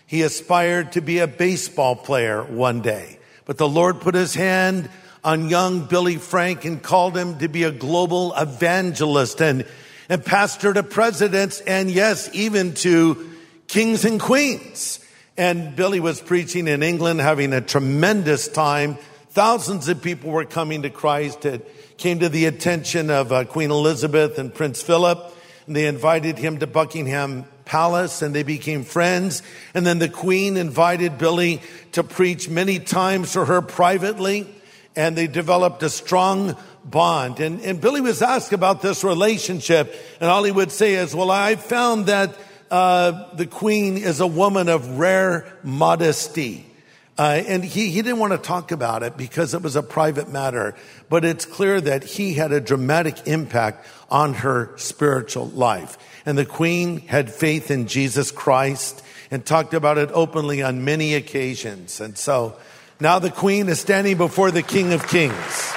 He 0.06 0.22
aspired 0.22 0.94
to 0.94 1.01
be 1.01 1.20
a 1.20 1.27
baseball 1.27 1.96
player 1.96 2.44
one 2.44 2.82
day, 2.82 3.20
but 3.46 3.58
the 3.58 3.68
Lord 3.68 4.01
put 4.01 4.15
his 4.15 4.36
hand 4.36 4.89
on 5.24 5.50
young 5.50 5.86
Billy 5.86 6.18
Frank 6.18 6.65
and 6.65 6.84
called 6.84 7.18
him 7.18 7.39
to 7.39 7.48
be 7.48 7.63
a 7.63 7.72
global 7.72 8.34
evangelist 8.36 9.42
and, 9.42 9.65
and 10.10 10.24
pastor 10.24 10.74
to 10.74 10.84
presidents 10.84 11.62
and 11.62 11.89
yes, 11.89 12.30
even 12.34 12.74
to 12.75 13.32
kings 13.68 14.06
and 14.06 14.20
queens. 14.20 15.00
And 15.38 15.75
Billy 15.75 16.00
was 16.00 16.22
preaching 16.22 16.68
in 16.68 16.84
England, 16.84 17.20
having 17.22 17.53
a 17.53 17.62
tremendous 17.62 18.48
time. 18.48 18.98
Thousands 19.32 19.88
of 19.88 20.03
people 20.03 20.30
were 20.30 20.46
coming 20.46 20.84
to 20.84 20.92
Christ. 20.92 21.46
It 21.46 21.98
came 21.98 22.20
to 22.20 22.30
the 22.30 22.46
attention 22.46 23.10
of 23.10 23.32
uh, 23.32 23.46
Queen 23.46 23.72
Elizabeth 23.72 24.38
and 24.38 24.53
Prince 24.53 24.84
Philip. 24.84 25.34
And 25.67 25.75
they 25.75 25.88
invited 25.88 26.38
him 26.38 26.60
to 26.60 26.67
Buckingham 26.67 27.46
Palace 27.65 28.22
and 28.22 28.36
they 28.36 28.43
became 28.43 28.84
friends. 28.84 29.41
And 29.74 29.86
then 29.86 30.00
the 30.00 30.10
Queen 30.10 30.58
invited 30.58 31.17
Billy 31.17 31.62
to 31.93 32.03
preach 32.03 32.50
many 32.50 32.79
times 32.79 33.34
for 33.34 33.46
her 33.46 33.62
privately. 33.62 34.48
And 34.96 35.15
they 35.15 35.27
developed 35.27 35.82
a 35.84 35.89
strong 35.89 36.55
bond. 36.86 37.39
And, 37.39 37.62
and 37.62 37.79
Billy 37.79 38.01
was 38.01 38.22
asked 38.22 38.53
about 38.53 38.82
this 38.82 39.03
relationship. 39.03 39.96
And 40.20 40.29
all 40.29 40.43
he 40.43 40.51
would 40.51 40.72
say 40.72 40.96
is, 40.96 41.15
well, 41.15 41.32
I 41.32 41.55
found 41.55 42.08
that 42.08 42.38
uh, 42.70 43.36
the 43.36 43.46
queen 43.46 43.98
is 43.98 44.20
a 44.20 44.27
woman 44.27 44.70
of 44.70 45.00
rare 45.00 45.51
modesty. 45.63 46.65
Uh, 47.17 47.43
and 47.48 47.63
he, 47.63 47.89
he 47.89 48.01
didn't 48.01 48.17
want 48.17 48.32
to 48.34 48.39
talk 48.39 48.72
about 48.72 49.03
it 49.03 49.15
because 49.15 49.53
it 49.53 49.62
was 49.62 49.75
a 49.75 49.84
private 49.84 50.29
matter, 50.29 50.75
but 51.10 51.24
it's 51.24 51.46
clear 51.46 51.79
that 51.79 52.03
he 52.03 52.34
had 52.34 52.51
a 52.51 52.60
dramatic 52.60 53.27
impact 53.27 53.86
on 54.10 54.34
her 54.34 54.75
spiritual 54.77 55.48
life. 55.50 55.98
And 56.25 56.38
the 56.38 56.46
queen 56.46 57.01
had 57.01 57.32
faith 57.32 57.70
in 57.70 57.88
Jesus 57.88 58.32
Christ 58.32 59.03
and 59.29 59.46
talked 59.46 59.75
about 59.75 60.00
it 60.00 60.10
openly 60.12 60.63
on 60.63 60.86
many 60.86 61.13
occasions. 61.13 62.01
And 62.01 62.17
so 62.17 62.55
now 63.00 63.20
the 63.20 63.32
queen 63.32 63.70
is 63.70 63.79
standing 63.79 64.17
before 64.17 64.50
the 64.50 64.63
king 64.63 64.93
of 64.93 65.08
kings. 65.08 65.74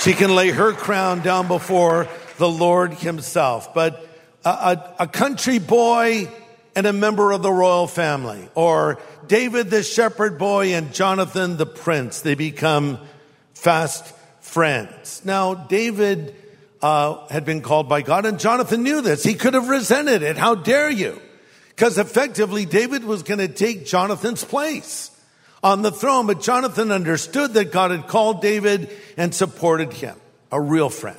She 0.00 0.12
can 0.12 0.34
lay 0.34 0.50
her 0.50 0.72
crown 0.72 1.20
down 1.20 1.48
before 1.48 2.08
the 2.36 2.48
Lord 2.48 2.92
himself. 2.92 3.72
But 3.74 4.06
a, 4.44 4.48
a, 4.48 4.94
a 5.00 5.06
country 5.06 5.58
boy 5.58 6.30
and 6.78 6.86
a 6.86 6.92
member 6.92 7.32
of 7.32 7.42
the 7.42 7.50
royal 7.50 7.88
family, 7.88 8.48
or 8.54 9.00
David 9.26 9.68
the 9.68 9.82
shepherd 9.82 10.38
boy 10.38 10.74
and 10.74 10.94
Jonathan 10.94 11.56
the 11.56 11.66
prince. 11.66 12.20
They 12.20 12.36
become 12.36 13.00
fast 13.52 14.14
friends. 14.38 15.20
Now, 15.24 15.54
David 15.54 16.36
uh, 16.80 17.26
had 17.30 17.44
been 17.44 17.62
called 17.62 17.88
by 17.88 18.02
God, 18.02 18.26
and 18.26 18.38
Jonathan 18.38 18.84
knew 18.84 19.00
this. 19.00 19.24
He 19.24 19.34
could 19.34 19.54
have 19.54 19.68
resented 19.68 20.22
it. 20.22 20.36
How 20.36 20.54
dare 20.54 20.88
you? 20.88 21.20
Because 21.70 21.98
effectively, 21.98 22.64
David 22.64 23.02
was 23.02 23.24
going 23.24 23.40
to 23.40 23.48
take 23.48 23.84
Jonathan's 23.84 24.44
place 24.44 25.10
on 25.64 25.82
the 25.82 25.90
throne. 25.90 26.28
But 26.28 26.42
Jonathan 26.42 26.92
understood 26.92 27.54
that 27.54 27.72
God 27.72 27.90
had 27.90 28.06
called 28.06 28.40
David 28.40 28.88
and 29.16 29.34
supported 29.34 29.92
him. 29.92 30.14
A 30.52 30.60
real 30.60 30.90
friend. 30.90 31.18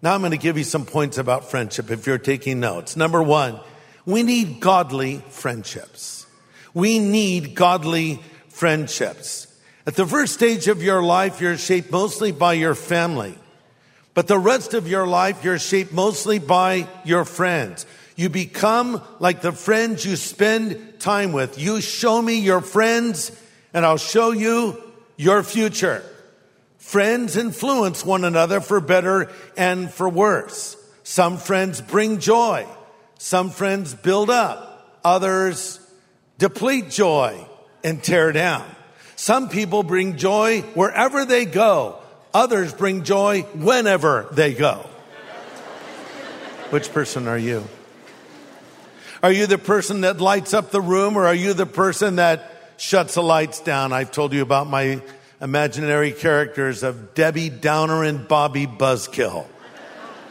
Now 0.00 0.14
I'm 0.14 0.20
going 0.20 0.30
to 0.30 0.38
give 0.38 0.58
you 0.58 0.64
some 0.64 0.86
points 0.86 1.18
about 1.18 1.50
friendship 1.50 1.90
if 1.90 2.06
you're 2.06 2.18
taking 2.18 2.60
notes. 2.60 2.96
Number 2.96 3.20
one, 3.20 3.58
we 4.04 4.22
need 4.22 4.60
godly 4.60 5.18
friendships. 5.28 6.26
We 6.74 6.98
need 6.98 7.54
godly 7.54 8.20
friendships. 8.48 9.46
At 9.86 9.96
the 9.96 10.06
first 10.06 10.34
stage 10.34 10.68
of 10.68 10.82
your 10.82 11.02
life, 11.02 11.40
you're 11.40 11.58
shaped 11.58 11.90
mostly 11.90 12.32
by 12.32 12.54
your 12.54 12.74
family. 12.74 13.34
But 14.14 14.28
the 14.28 14.38
rest 14.38 14.74
of 14.74 14.88
your 14.88 15.06
life, 15.06 15.42
you're 15.44 15.58
shaped 15.58 15.92
mostly 15.92 16.38
by 16.38 16.88
your 17.04 17.24
friends. 17.24 17.86
You 18.14 18.28
become 18.28 19.02
like 19.20 19.40
the 19.40 19.52
friends 19.52 20.04
you 20.04 20.16
spend 20.16 21.00
time 21.00 21.32
with. 21.32 21.58
You 21.58 21.80
show 21.80 22.20
me 22.20 22.38
your 22.38 22.60
friends 22.60 23.32
and 23.72 23.86
I'll 23.86 23.96
show 23.96 24.32
you 24.32 24.82
your 25.16 25.42
future. 25.42 26.04
Friends 26.78 27.36
influence 27.36 28.04
one 28.04 28.24
another 28.24 28.60
for 28.60 28.80
better 28.80 29.30
and 29.56 29.90
for 29.90 30.08
worse. 30.08 30.76
Some 31.04 31.38
friends 31.38 31.80
bring 31.80 32.18
joy. 32.18 32.66
Some 33.22 33.50
friends 33.50 33.94
build 33.94 34.30
up. 34.30 34.98
Others 35.04 35.78
deplete 36.38 36.90
joy 36.90 37.46
and 37.84 38.02
tear 38.02 38.32
down. 38.32 38.68
Some 39.14 39.48
people 39.48 39.84
bring 39.84 40.16
joy 40.16 40.62
wherever 40.74 41.24
they 41.24 41.44
go. 41.44 42.00
Others 42.34 42.74
bring 42.74 43.04
joy 43.04 43.42
whenever 43.54 44.26
they 44.32 44.54
go. 44.54 44.84
Which 46.70 46.92
person 46.92 47.28
are 47.28 47.38
you? 47.38 47.62
Are 49.22 49.30
you 49.30 49.46
the 49.46 49.56
person 49.56 50.00
that 50.00 50.20
lights 50.20 50.52
up 50.52 50.72
the 50.72 50.80
room 50.80 51.16
or 51.16 51.24
are 51.24 51.32
you 51.32 51.54
the 51.54 51.64
person 51.64 52.16
that 52.16 52.72
shuts 52.76 53.14
the 53.14 53.22
lights 53.22 53.60
down? 53.60 53.92
I've 53.92 54.10
told 54.10 54.32
you 54.32 54.42
about 54.42 54.66
my 54.66 55.00
imaginary 55.40 56.10
characters 56.10 56.82
of 56.82 57.14
Debbie 57.14 57.50
Downer 57.50 58.02
and 58.02 58.26
Bobby 58.26 58.66
Buzzkill. 58.66 59.44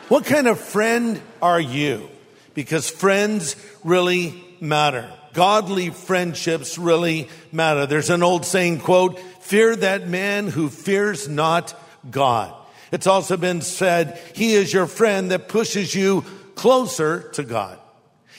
What 0.10 0.26
kind 0.26 0.46
of 0.46 0.60
friend 0.60 1.22
are 1.42 1.62
you? 1.62 2.10
Because 2.54 2.90
friends 2.90 3.56
really 3.84 4.44
matter. 4.60 5.10
Godly 5.34 5.90
friendships 5.90 6.78
really 6.78 7.30
matter. 7.52 7.86
There's 7.86 8.10
an 8.10 8.24
old 8.24 8.46
saying, 8.46 8.80
quote, 8.80 9.20
fear 9.42 9.76
that 9.76 10.08
man 10.08 10.48
who 10.48 10.70
fears 10.70 11.28
not 11.28 11.74
God. 12.10 12.54
It's 12.92 13.08
also 13.08 13.38
been 13.38 13.62
said, 13.62 14.22
he 14.36 14.54
is 14.54 14.74
your 14.74 14.88
friend 14.88 15.32
that 15.32 15.48
pushes 15.48 15.96
you 15.96 16.26
closer 16.56 17.30
to 17.34 17.44
God. 17.44 17.80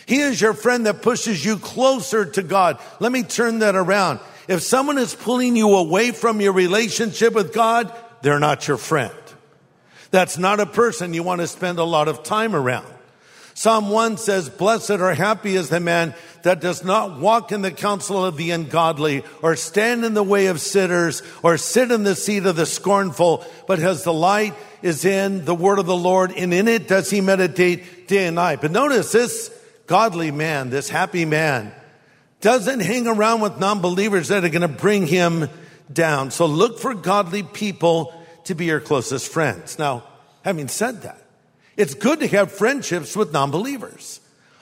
He 0.05 0.19
is 0.19 0.41
your 0.41 0.53
friend 0.53 0.85
that 0.87 1.01
pushes 1.01 1.45
you 1.45 1.57
closer 1.57 2.27
to 2.27 2.43
God. 2.43 2.79
Let 3.01 3.13
me 3.13 3.23
turn 3.23 3.61
that 3.61 3.77
around. 3.77 4.21
If 4.49 4.61
someone 4.61 4.99
is 4.99 5.15
pulling 5.15 5.57
you 5.57 5.75
away 5.75 6.11
from 6.11 6.41
your 6.41 6.53
relationship 6.53 7.33
with 7.33 7.55
God, 7.55 7.93
they're 8.21 8.41
not 8.41 8.69
your 8.69 8.77
friend. 8.77 9.15
That's 10.11 10.37
not 10.37 10.61
a 10.61 10.67
person 10.67 11.15
you 11.15 11.23
want 11.23 11.41
to 11.41 11.47
spend 11.47 11.79
a 11.79 11.85
lot 11.85 12.09
of 12.09 12.23
time 12.23 12.55
around. 12.55 12.87
Psalm 13.55 13.91
1 13.91 14.17
says, 14.17 14.49
Blessed 14.49 14.91
or 14.91 15.15
happy 15.15 15.57
is 15.57 15.69
the 15.69 15.81
man 15.81 16.15
that 16.43 16.61
does 16.61 16.85
not 16.85 17.21
walk 17.21 17.53
in 17.53 17.63
the 17.63 17.71
counsel 17.71 18.25
of 18.25 18.37
the 18.37 18.51
ungodly, 18.51 19.23
or 19.43 19.57
stand 19.57 20.05
in 20.05 20.15
the 20.15 20.23
way 20.23 20.47
of 20.47 20.61
sinners, 20.61 21.23
or 21.43 21.57
sit 21.57 21.91
in 21.91 22.03
the 22.03 22.17
seat 22.17 22.47
of 22.47 22.57
the 22.57 22.67
scornful, 22.67 23.45
but 23.67 23.79
has 23.79 24.05
the 24.05 24.13
light 24.13 24.55
is 24.83 25.05
in 25.05 25.45
the 25.45 25.55
word 25.55 25.79
of 25.79 25.87
the 25.87 25.97
Lord, 25.97 26.33
and 26.33 26.53
in 26.53 26.67
it 26.67 26.89
does 26.89 27.11
he 27.11 27.21
meditate 27.21 28.09
day 28.09 28.27
and 28.27 28.37
night. 28.37 28.61
But 28.61 28.73
notice 28.73 29.13
this 29.13 29.51
godly 29.87 30.31
man, 30.31 30.71
this 30.71 30.89
happy 30.89 31.25
man, 31.25 31.73
doesn't 32.41 32.81
hang 32.81 33.07
around 33.07 33.41
with 33.41 33.59
non-believers 33.59 34.29
that 34.29 34.45
are 34.45 34.49
going 34.49 34.63
to 34.63 34.69
bring 34.69 35.07
him 35.07 35.49
down. 35.93 36.31
So 36.33 36.47
look 36.47 36.81
for 36.81 36.95
godly 36.95 37.45
people 37.45 38.13
to 38.45 38.55
be 38.55 38.65
your 38.65 38.81
closest 38.81 39.31
friends. 39.31 39.79
Now, 39.79 40.03
having 40.45 40.67
said 40.67 41.03
that, 41.03 41.22
it's 41.77 41.95
good 41.95 42.21
to 42.21 42.27
have 42.29 42.53
friendships 42.53 43.17
with 43.17 43.33
non-believers. 43.33 44.21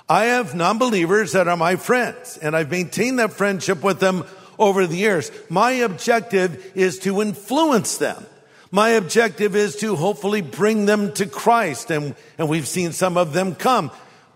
I 0.09 0.27
have 0.27 0.55
non-believers 0.55 1.33
that 1.33 1.49
are 1.49 1.57
my 1.57 1.77
friends 1.77 2.39
and 2.41 2.57
I've 2.57 2.71
maintained 2.71 3.19
that 3.19 3.33
friendship 3.33 3.83
with 3.83 4.01
them 4.01 4.25
over 4.59 4.87
the 4.87 4.97
years. 4.97 5.31
My 5.49 5.73
objective 5.73 6.73
is 6.77 6.99
to 7.01 7.23
influence 7.23 7.99
them. 7.99 8.27
My 8.71 8.91
objective 8.91 9.57
is 9.57 9.77
to 9.77 9.97
hopefully 9.97 10.43
bring 10.43 10.87
them 10.87 11.13
to 11.15 11.27
Christ 11.27 11.91
and, 11.91 12.15
and 12.39 12.49
we've 12.49 12.69
seen 12.69 12.93
some 12.93 13.17
of 13.17 13.33
them 13.33 13.55
come. 13.55 13.91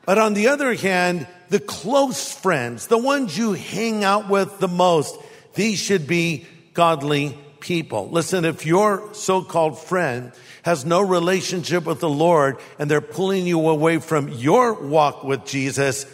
But 0.06 0.18
on 0.18 0.34
the 0.34 0.48
other 0.48 0.74
hand, 0.74 1.26
the 1.50 1.60
close 1.60 2.32
friends, 2.32 2.88
the 2.88 2.98
ones 2.98 3.36
you 3.38 3.52
hang 3.52 4.02
out 4.02 4.28
with 4.28 4.58
the 4.58 4.68
most, 4.68 5.16
these 5.54 5.78
should 5.78 6.06
be 6.06 6.46
godly 6.72 7.38
people. 7.64 8.10
Listen, 8.10 8.44
if 8.44 8.66
your 8.66 9.14
so-called 9.14 9.78
friend 9.78 10.32
has 10.62 10.84
no 10.84 11.00
relationship 11.00 11.84
with 11.84 11.98
the 11.98 12.08
Lord 12.08 12.58
and 12.78 12.90
they're 12.90 13.00
pulling 13.00 13.46
you 13.46 13.68
away 13.68 13.98
from 13.98 14.28
your 14.28 14.74
walk 14.74 15.24
with 15.24 15.46
Jesus, 15.46 16.04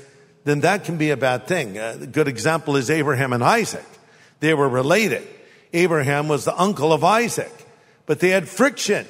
then 0.44 0.60
that 0.60 0.84
can 0.84 0.96
be 0.96 1.10
a 1.10 1.16
bad 1.16 1.48
thing. 1.48 1.76
A 1.76 2.06
good 2.06 2.28
example 2.28 2.76
is 2.76 2.88
Abraham 2.88 3.32
and 3.32 3.42
Isaac. 3.42 3.84
They 4.38 4.54
were 4.54 4.68
related. 4.68 5.26
Abraham 5.72 6.28
was 6.28 6.44
the 6.44 6.56
uncle 6.56 6.92
of 6.92 7.02
Isaac, 7.02 7.52
but 8.06 8.20
they 8.20 8.28
had 8.28 8.48
friction. 8.48 9.06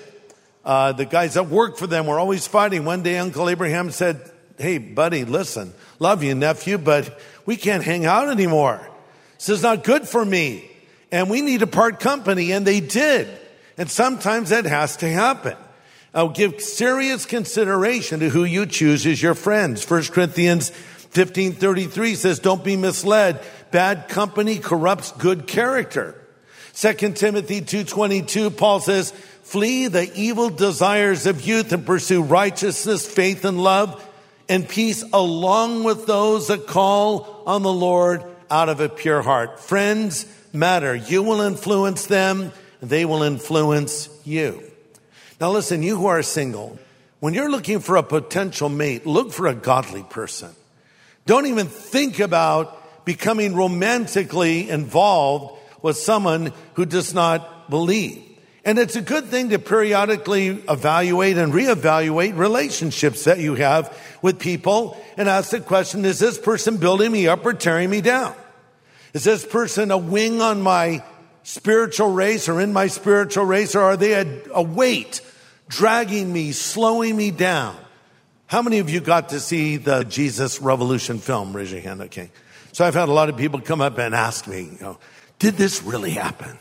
Uh, 0.64 0.92
the 0.92 1.04
guys 1.04 1.34
that 1.34 1.46
worked 1.46 1.78
for 1.78 1.86
them 1.86 2.06
were 2.06 2.18
always 2.18 2.46
fighting. 2.46 2.86
One 2.86 3.02
day, 3.02 3.18
Uncle 3.18 3.50
Abraham 3.50 3.90
said, 3.90 4.18
Hey, 4.58 4.78
buddy, 4.78 5.26
listen, 5.26 5.74
love 5.98 6.22
you, 6.22 6.34
nephew, 6.34 6.78
but 6.78 7.18
we 7.44 7.56
can't 7.56 7.84
hang 7.84 8.06
out 8.06 8.30
anymore. 8.30 8.80
This 9.36 9.50
is 9.50 9.62
not 9.62 9.84
good 9.84 10.08
for 10.08 10.24
me. 10.24 10.69
And 11.12 11.28
we 11.28 11.40
need 11.40 11.60
to 11.60 11.66
part 11.66 12.00
company. 12.00 12.52
And 12.52 12.66
they 12.66 12.80
did. 12.80 13.28
And 13.76 13.90
sometimes 13.90 14.50
that 14.50 14.64
has 14.64 14.96
to 14.98 15.08
happen. 15.08 15.56
Now 16.14 16.28
give 16.28 16.60
serious 16.60 17.24
consideration 17.24 18.20
to 18.20 18.28
who 18.28 18.44
you 18.44 18.66
choose 18.66 19.06
as 19.06 19.22
your 19.22 19.34
friends. 19.34 19.82
1 19.82 20.12
Corinthians 20.12 20.70
15:33 21.12 22.14
says, 22.14 22.38
"Don't 22.38 22.64
be 22.64 22.76
misled. 22.76 23.40
Bad 23.70 24.08
company 24.08 24.58
corrupts 24.58 25.12
good 25.18 25.46
character." 25.46 26.14
2 26.72 27.16
Timothy 27.16 27.60
2:22 27.60 28.50
Paul 28.50 28.80
says, 28.80 29.12
"Flee 29.42 29.86
the 29.86 30.10
evil 30.14 30.50
desires 30.50 31.26
of 31.26 31.46
youth 31.46 31.72
and 31.72 31.86
pursue 31.86 32.22
righteousness, 32.22 33.06
faith 33.06 33.44
and 33.44 33.62
love 33.62 34.02
and 34.48 34.68
peace 34.68 35.04
along 35.12 35.84
with 35.84 36.06
those 36.06 36.48
that 36.48 36.66
call 36.66 37.42
on 37.46 37.62
the 37.62 37.72
Lord 37.72 38.24
out 38.50 38.68
of 38.68 38.80
a 38.80 38.88
pure 38.88 39.22
heart." 39.22 39.60
Friends 39.60 40.26
matter. 40.52 40.94
You 40.94 41.22
will 41.22 41.40
influence 41.40 42.06
them, 42.06 42.52
they 42.82 43.04
will 43.04 43.22
influence 43.22 44.08
you. 44.24 44.62
Now 45.40 45.50
listen, 45.50 45.82
you 45.82 45.96
who 45.96 46.06
are 46.06 46.22
single, 46.22 46.78
when 47.20 47.34
you're 47.34 47.50
looking 47.50 47.80
for 47.80 47.96
a 47.96 48.02
potential 48.02 48.68
mate, 48.68 49.06
look 49.06 49.32
for 49.32 49.46
a 49.46 49.54
godly 49.54 50.02
person. 50.02 50.50
Don't 51.26 51.46
even 51.46 51.66
think 51.66 52.18
about 52.18 53.04
becoming 53.04 53.54
romantically 53.54 54.68
involved 54.68 55.58
with 55.82 55.96
someone 55.96 56.52
who 56.74 56.84
does 56.84 57.14
not 57.14 57.70
believe. 57.70 58.22
And 58.64 58.78
it's 58.78 58.96
a 58.96 59.00
good 59.00 59.26
thing 59.26 59.50
to 59.50 59.58
periodically 59.58 60.48
evaluate 60.48 61.38
and 61.38 61.52
reevaluate 61.52 62.36
relationships 62.36 63.24
that 63.24 63.38
you 63.38 63.54
have 63.54 63.96
with 64.20 64.38
people 64.38 65.00
and 65.16 65.28
ask 65.28 65.50
the 65.50 65.60
question, 65.60 66.04
is 66.04 66.18
this 66.18 66.38
person 66.38 66.76
building 66.76 67.10
me 67.10 67.26
up 67.26 67.44
or 67.44 67.54
tearing 67.54 67.88
me 67.88 68.02
down? 68.02 68.34
Is 69.12 69.24
this 69.24 69.44
person 69.44 69.90
a 69.90 69.98
wing 69.98 70.40
on 70.40 70.62
my 70.62 71.02
spiritual 71.42 72.12
race 72.12 72.48
or 72.48 72.60
in 72.60 72.72
my 72.72 72.86
spiritual 72.86 73.44
race 73.44 73.74
or 73.74 73.82
are 73.82 73.96
they 73.96 74.12
a, 74.12 74.42
a 74.54 74.62
weight 74.62 75.20
dragging 75.68 76.32
me, 76.32 76.52
slowing 76.52 77.16
me 77.16 77.30
down? 77.30 77.76
How 78.46 78.62
many 78.62 78.78
of 78.78 78.90
you 78.90 79.00
got 79.00 79.30
to 79.30 79.40
see 79.40 79.76
the 79.76 80.04
Jesus 80.04 80.60
Revolution 80.60 81.18
film? 81.18 81.54
Raise 81.54 81.72
your 81.72 81.80
hand. 81.80 82.02
Okay. 82.02 82.30
So 82.72 82.84
I've 82.84 82.94
had 82.94 83.08
a 83.08 83.12
lot 83.12 83.28
of 83.28 83.36
people 83.36 83.60
come 83.60 83.80
up 83.80 83.98
and 83.98 84.14
ask 84.14 84.46
me, 84.46 84.62
you 84.62 84.78
know, 84.80 84.98
did 85.38 85.54
this 85.54 85.82
really 85.82 86.10
happen? 86.10 86.56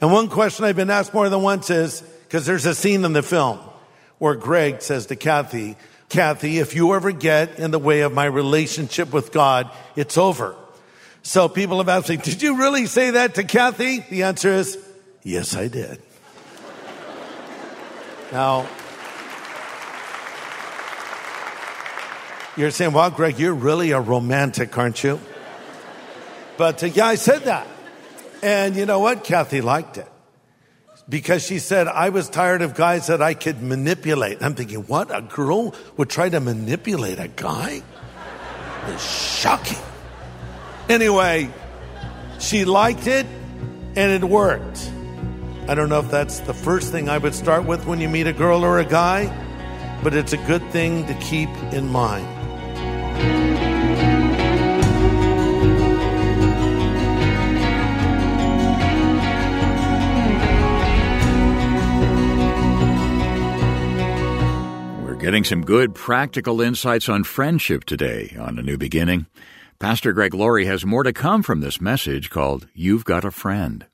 And 0.00 0.12
one 0.12 0.28
question 0.28 0.64
I've 0.64 0.76
been 0.76 0.90
asked 0.90 1.14
more 1.14 1.28
than 1.28 1.42
once 1.42 1.70
is, 1.70 2.00
because 2.00 2.46
there's 2.46 2.66
a 2.66 2.74
scene 2.74 3.04
in 3.04 3.12
the 3.12 3.22
film 3.22 3.58
where 4.18 4.34
Greg 4.34 4.82
says 4.82 5.06
to 5.06 5.16
Kathy, 5.16 5.76
Kathy, 6.08 6.58
if 6.58 6.74
you 6.74 6.94
ever 6.94 7.12
get 7.12 7.58
in 7.58 7.70
the 7.70 7.78
way 7.78 8.00
of 8.00 8.12
my 8.12 8.24
relationship 8.24 9.12
with 9.12 9.32
God, 9.32 9.70
it's 9.96 10.18
over. 10.18 10.56
So 11.24 11.48
people 11.48 11.78
have 11.78 11.88
asked 11.88 12.10
me, 12.10 12.18
did 12.18 12.42
you 12.42 12.58
really 12.58 12.86
say 12.86 13.12
that 13.12 13.34
to 13.36 13.44
Kathy? 13.44 14.00
The 14.00 14.24
answer 14.24 14.50
is, 14.50 14.78
yes, 15.22 15.56
I 15.56 15.68
did. 15.68 16.00
now, 18.30 18.68
You're 22.56 22.70
saying, 22.70 22.92
well, 22.92 23.10
Greg, 23.10 23.40
you're 23.40 23.54
really 23.54 23.90
a 23.90 24.00
romantic, 24.00 24.78
aren't 24.78 25.02
you? 25.02 25.18
But 26.56 26.84
uh, 26.84 26.86
yeah, 26.86 27.06
I 27.06 27.16
said 27.16 27.42
that. 27.44 27.66
And 28.44 28.76
you 28.76 28.86
know 28.86 29.00
what? 29.00 29.24
Kathy 29.24 29.60
liked 29.60 29.98
it. 29.98 30.06
Because 31.08 31.44
she 31.44 31.58
said, 31.58 31.88
I 31.88 32.10
was 32.10 32.28
tired 32.28 32.62
of 32.62 32.74
guys 32.74 33.08
that 33.08 33.20
I 33.20 33.34
could 33.34 33.60
manipulate. 33.60 34.40
I'm 34.40 34.54
thinking, 34.54 34.82
what? 34.82 35.14
A 35.14 35.20
girl 35.20 35.74
would 35.96 36.10
try 36.10 36.28
to 36.28 36.38
manipulate 36.38 37.18
a 37.18 37.28
guy? 37.28 37.82
It's 38.86 39.40
shocking. 39.40 39.78
Anyway, 40.88 41.50
she 42.38 42.64
liked 42.66 43.06
it 43.06 43.26
and 43.96 44.12
it 44.12 44.22
worked. 44.22 44.90
I 45.66 45.74
don't 45.74 45.88
know 45.88 46.00
if 46.00 46.10
that's 46.10 46.40
the 46.40 46.52
first 46.52 46.92
thing 46.92 47.08
I 47.08 47.16
would 47.16 47.34
start 47.34 47.64
with 47.64 47.86
when 47.86 48.00
you 48.00 48.08
meet 48.08 48.26
a 48.26 48.34
girl 48.34 48.62
or 48.62 48.78
a 48.78 48.84
guy, 48.84 49.32
but 50.02 50.12
it's 50.12 50.34
a 50.34 50.36
good 50.36 50.62
thing 50.70 51.06
to 51.06 51.14
keep 51.14 51.48
in 51.72 51.88
mind. 51.88 52.28
We're 65.06 65.14
Getting 65.14 65.44
some 65.44 65.64
good 65.64 65.94
practical 65.94 66.60
insights 66.60 67.08
on 67.08 67.24
friendship 67.24 67.84
today 67.84 68.36
on 68.38 68.58
A 68.58 68.62
New 68.62 68.76
Beginning. 68.76 69.24
Pastor 69.78 70.12
Greg 70.12 70.34
Laurie 70.34 70.66
has 70.66 70.86
more 70.86 71.02
to 71.02 71.12
come 71.12 71.42
from 71.42 71.60
this 71.60 71.80
message 71.80 72.30
called 72.30 72.68
You've 72.74 73.04
Got 73.04 73.24
a 73.24 73.30
Friend. 73.30 73.84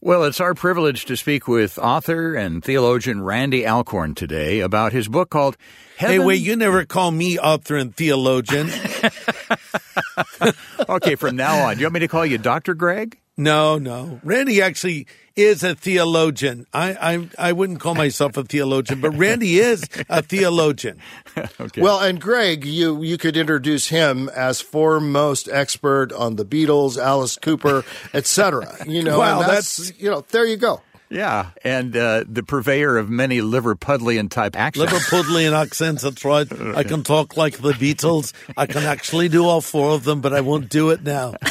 Well, 0.00 0.24
it's 0.24 0.40
our 0.40 0.54
privilege 0.54 1.04
to 1.06 1.16
speak 1.16 1.48
with 1.48 1.78
author 1.78 2.34
and 2.34 2.62
theologian 2.62 3.22
Randy 3.22 3.66
Alcorn 3.66 4.14
today 4.14 4.60
about 4.60 4.92
his 4.92 5.08
book 5.08 5.30
called 5.30 5.56
Heaven. 5.96 6.20
Hey, 6.20 6.24
wait, 6.24 6.40
you 6.40 6.54
never 6.54 6.84
call 6.84 7.10
me 7.10 7.38
author 7.38 7.76
and 7.76 7.94
theologian. 7.94 8.68
okay, 10.88 11.14
from 11.16 11.36
now 11.36 11.66
on, 11.66 11.74
do 11.74 11.80
you 11.80 11.86
want 11.86 11.94
me 11.94 12.00
to 12.00 12.08
call 12.08 12.24
you 12.24 12.38
Dr. 12.38 12.74
Greg? 12.74 13.18
No, 13.36 13.78
no. 13.78 14.20
Randy 14.22 14.62
actually 14.62 15.06
is 15.36 15.62
a 15.62 15.74
theologian. 15.74 16.66
I, 16.72 17.28
I 17.38 17.48
I 17.48 17.52
wouldn't 17.52 17.80
call 17.80 17.94
myself 17.94 18.36
a 18.36 18.42
theologian, 18.44 19.00
but 19.00 19.10
Randy 19.10 19.58
is 19.58 19.84
a 20.08 20.22
theologian. 20.22 20.98
Okay. 21.60 21.82
Well, 21.82 22.00
and 22.00 22.18
Greg, 22.18 22.64
you 22.64 23.02
you 23.02 23.18
could 23.18 23.36
introduce 23.36 23.88
him 23.88 24.30
as 24.30 24.62
foremost 24.62 25.48
expert 25.50 26.10
on 26.12 26.36
the 26.36 26.46
Beatles, 26.46 26.96
Alice 26.96 27.36
Cooper, 27.36 27.84
etc. 28.14 28.74
You 28.86 29.02
know, 29.02 29.18
Wow, 29.18 29.40
and 29.40 29.50
that's, 29.50 29.76
that's- 29.76 30.00
you 30.00 30.10
know, 30.10 30.24
there 30.30 30.46
you 30.46 30.56
go. 30.56 30.80
Yeah, 31.08 31.50
and 31.64 31.96
uh, 31.96 32.24
the 32.28 32.42
purveyor 32.42 32.96
of 32.96 33.08
many 33.08 33.40
Liverpudlian 33.40 34.30
type 34.30 34.56
accents. 34.56 34.92
Liverpudlian 34.92 35.52
accents, 35.52 36.02
that's 36.02 36.24
right. 36.24 36.46
I 36.76 36.82
can 36.82 37.02
talk 37.02 37.36
like 37.36 37.58
the 37.58 37.72
Beatles. 37.72 38.32
I 38.56 38.66
can 38.66 38.84
actually 38.84 39.28
do 39.28 39.44
all 39.44 39.60
four 39.60 39.90
of 39.90 40.04
them, 40.04 40.20
but 40.20 40.32
I 40.32 40.40
won't 40.40 40.68
do 40.68 40.90
it 40.90 41.02
now. 41.02 41.34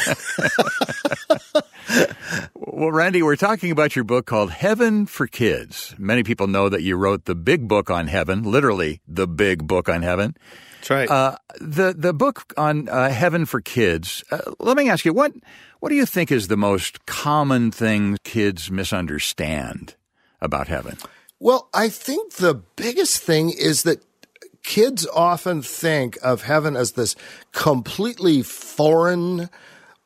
Well, 2.54 2.90
Randy, 2.90 3.22
we're 3.22 3.36
talking 3.36 3.70
about 3.70 3.96
your 3.96 4.04
book 4.04 4.26
called 4.26 4.50
Heaven 4.50 5.06
for 5.06 5.26
Kids. 5.26 5.94
Many 5.96 6.22
people 6.22 6.46
know 6.46 6.68
that 6.68 6.82
you 6.82 6.96
wrote 6.96 7.24
the 7.24 7.34
big 7.34 7.68
book 7.68 7.90
on 7.90 8.06
heaven, 8.06 8.42
literally 8.42 9.00
the 9.08 9.26
big 9.26 9.66
book 9.66 9.88
on 9.88 10.02
heaven. 10.02 10.36
That's 10.88 11.10
right. 11.10 11.10
Uh, 11.10 11.36
the 11.60 11.94
the 11.96 12.12
book 12.12 12.52
on 12.56 12.88
uh, 12.88 13.10
Heaven 13.10 13.44
for 13.44 13.60
Kids. 13.60 14.22
Uh, 14.30 14.38
let 14.60 14.76
me 14.76 14.88
ask 14.88 15.04
you 15.04 15.12
what 15.12 15.32
what 15.80 15.88
do 15.88 15.96
you 15.96 16.06
think 16.06 16.30
is 16.30 16.46
the 16.48 16.56
most 16.56 17.06
common 17.06 17.72
thing 17.72 18.18
kids 18.22 18.70
misunderstand 18.70 19.96
about 20.40 20.68
heaven? 20.68 20.96
Well, 21.40 21.68
I 21.74 21.88
think 21.88 22.34
the 22.34 22.54
biggest 22.54 23.20
thing 23.22 23.50
is 23.50 23.82
that 23.82 24.04
kids 24.62 25.06
often 25.12 25.60
think 25.60 26.18
of 26.22 26.42
heaven 26.42 26.76
as 26.76 26.92
this 26.92 27.16
completely 27.52 28.42
foreign 28.42 29.50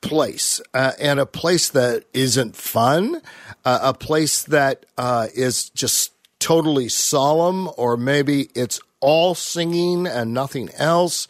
place 0.01 0.63
uh, 0.73 0.93
and 0.99 1.21
a 1.21 1.27
place 1.27 1.69
that 1.69 2.05
isn't 2.15 2.57
fun, 2.57 3.21
uh, 3.67 3.81
a 3.83 3.95
place 3.95 4.43
that 4.45 4.87
uh, 4.97 5.29
is 5.35 5.69
just 5.71 6.13
totally 6.39 6.89
solemn, 6.89 7.69
or 7.77 7.99
maybe 7.99 8.49
it's 8.55 8.81
all 9.01 9.35
singing 9.35 10.07
and 10.07 10.35
nothing 10.35 10.71
else. 10.77 11.27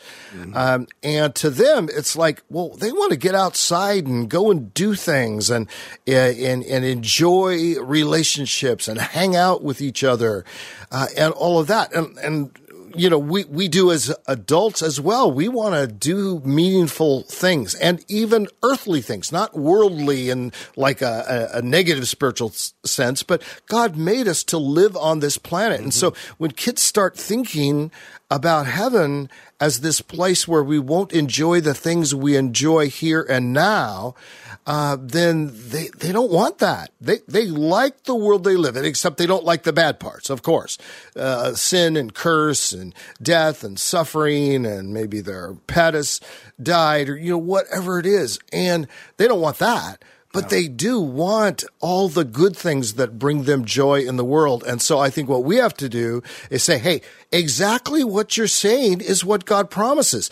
Um, 0.55 0.89
and 1.03 1.35
to 1.37 1.51
them, 1.51 1.89
it's 1.93 2.17
like, 2.17 2.43
well, 2.51 2.71
they 2.71 2.93
want 2.93 3.13
to 3.13 3.17
get 3.17 3.35
outside 3.35 4.07
and 4.07 4.29
go 4.29 4.51
and 4.51 4.75
do 4.75 4.95
things 4.95 5.51
and, 5.51 5.69
uh, 6.09 6.13
and, 6.13 6.65
and 6.65 6.85
enjoy 6.85 7.81
relationships 7.81 8.89
and 8.89 9.01
hang 9.01 9.37
out 9.37 9.63
with 9.63 9.81
each 9.81 10.03
other, 10.03 10.45
uh, 10.91 11.07
and 11.17 11.33
all 11.35 11.59
of 11.59 11.67
that. 11.69 11.95
And, 11.95 12.19
and, 12.19 12.51
you 12.95 13.11
know, 13.11 13.19
we, 13.19 13.45
we 13.45 13.69
do 13.69 13.91
as 13.91 14.15
adults 14.27 14.83
as 14.83 15.01
well. 15.01 15.31
We 15.31 15.49
want 15.49 15.75
to 15.75 15.87
do 15.87 16.41
meaningful 16.45 17.23
things 17.23 17.75
and 17.75 18.05
even 18.09 18.49
earthly 18.63 19.01
things, 19.01 19.33
not 19.33 19.57
worldly 19.57 20.31
in 20.31 20.53
like 20.77 21.03
a, 21.03 21.51
a, 21.55 21.59
a 21.59 21.63
negative 21.63 22.09
spiritual 22.09 22.51
sense, 22.51 23.23
but 23.23 23.43
God 23.67 23.97
made 23.97 24.29
us 24.29 24.45
to 24.45 24.59
live 24.59 24.97
on 24.97 25.21
this 25.21 25.39
planet. 25.39 25.81
And 25.81 25.95
so 25.95 26.11
mm-hmm. 26.11 26.35
when 26.39 26.51
kids 26.53 26.83
start 26.83 27.17
thinking 27.17 27.91
about 28.31 28.67
heaven 28.67 29.29
as 29.59 29.81
this 29.81 30.01
place 30.01 30.47
where 30.47 30.63
we 30.63 30.79
won't 30.79 31.13
enjoy 31.13 31.61
the 31.61 31.75
things 31.75 32.15
we 32.15 32.37
enjoy 32.37 32.89
here 32.89 33.27
and 33.29 33.53
now, 33.53 34.15
uh, 34.67 34.97
then 35.01 35.51
they, 35.53 35.89
they 35.99 36.13
don't 36.13 36.31
want 36.31 36.59
that. 36.59 36.91
They, 37.01 37.19
they 37.27 37.47
like 37.47 38.05
the 38.05 38.15
world 38.15 38.45
they 38.45 38.57
live 38.57 38.77
in, 38.77 38.85
except 38.85 39.17
they 39.17 39.27
don't 39.27 39.45
like 39.45 39.65
the 39.65 39.73
bad 39.73 39.99
parts, 39.99 40.31
of 40.31 40.43
course. 40.43 40.79
Uh, 41.17 41.55
sin 41.55 41.97
and 41.97 42.15
curse 42.15 42.73
and 42.73 42.95
death 43.21 43.65
and 43.65 43.79
suffering 43.79 44.65
and 44.65 44.95
maybe 44.95 45.21
their 45.21 45.55
pet 45.67 45.95
has 45.95 46.21
died 46.63 47.09
or, 47.09 47.17
you 47.17 47.31
know, 47.31 47.39
whatever 47.39 47.99
it 47.99 48.07
is. 48.07 48.39
And 48.53 48.87
they 49.17 49.27
don't 49.27 49.41
want 49.41 49.59
that. 49.59 50.05
But 50.33 50.49
they 50.49 50.69
do 50.69 51.01
want 51.01 51.65
all 51.81 52.09
the 52.09 52.25
good 52.25 52.57
things 52.57 52.95
that 52.95 53.19
bring 53.19 53.45
them 53.45 53.65
joy 53.65 54.03
in 54.03 54.17
the 54.17 54.25
world. 54.25 54.63
And 54.65 54.81
so 54.81 55.01
I 55.01 55.11
think 55.11 55.29
what 55.29 55.43
we 55.43 55.57
have 55.57 55.75
to 55.79 55.89
do 55.89 56.23
is 56.51 56.63
say, 56.63 56.79
hey, 56.79 57.03
exactly 57.33 58.05
what 58.05 58.37
you're 58.37 58.47
saying 58.47 59.01
is 59.01 59.25
what 59.25 59.45
God 59.45 59.71
promises. 59.71 60.31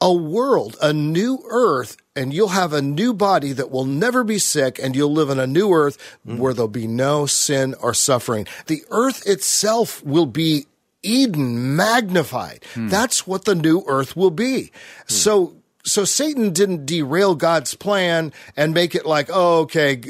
A 0.00 0.12
world, 0.12 0.76
a 0.82 0.92
new 0.92 1.44
earth, 1.48 1.96
and 2.16 2.34
you'll 2.34 2.48
have 2.48 2.72
a 2.72 2.82
new 2.82 3.14
body 3.14 3.52
that 3.52 3.70
will 3.70 3.84
never 3.84 4.24
be 4.24 4.38
sick, 4.38 4.78
and 4.82 4.96
you'll 4.96 5.12
live 5.12 5.30
in 5.30 5.38
a 5.38 5.46
new 5.46 5.72
earth 5.72 5.96
mm-hmm. 6.26 6.38
where 6.38 6.52
there'll 6.52 6.68
be 6.68 6.88
no 6.88 7.26
sin 7.26 7.74
or 7.80 7.94
suffering. 7.94 8.46
The 8.66 8.82
earth 8.90 9.26
itself 9.26 10.04
will 10.04 10.26
be 10.26 10.66
Eden 11.02 11.76
magnified. 11.76 12.64
Hmm. 12.74 12.88
That's 12.88 13.26
what 13.26 13.44
the 13.44 13.54
new 13.54 13.84
earth 13.86 14.16
will 14.16 14.30
be. 14.30 14.64
Hmm. 14.64 14.70
So 15.06 15.56
so 15.86 16.04
Satan 16.04 16.52
didn't 16.52 16.84
derail 16.84 17.34
God's 17.34 17.74
plan 17.74 18.32
and 18.56 18.74
make 18.74 18.94
it 18.94 19.06
like, 19.06 19.30
oh, 19.32 19.60
okay, 19.60 20.02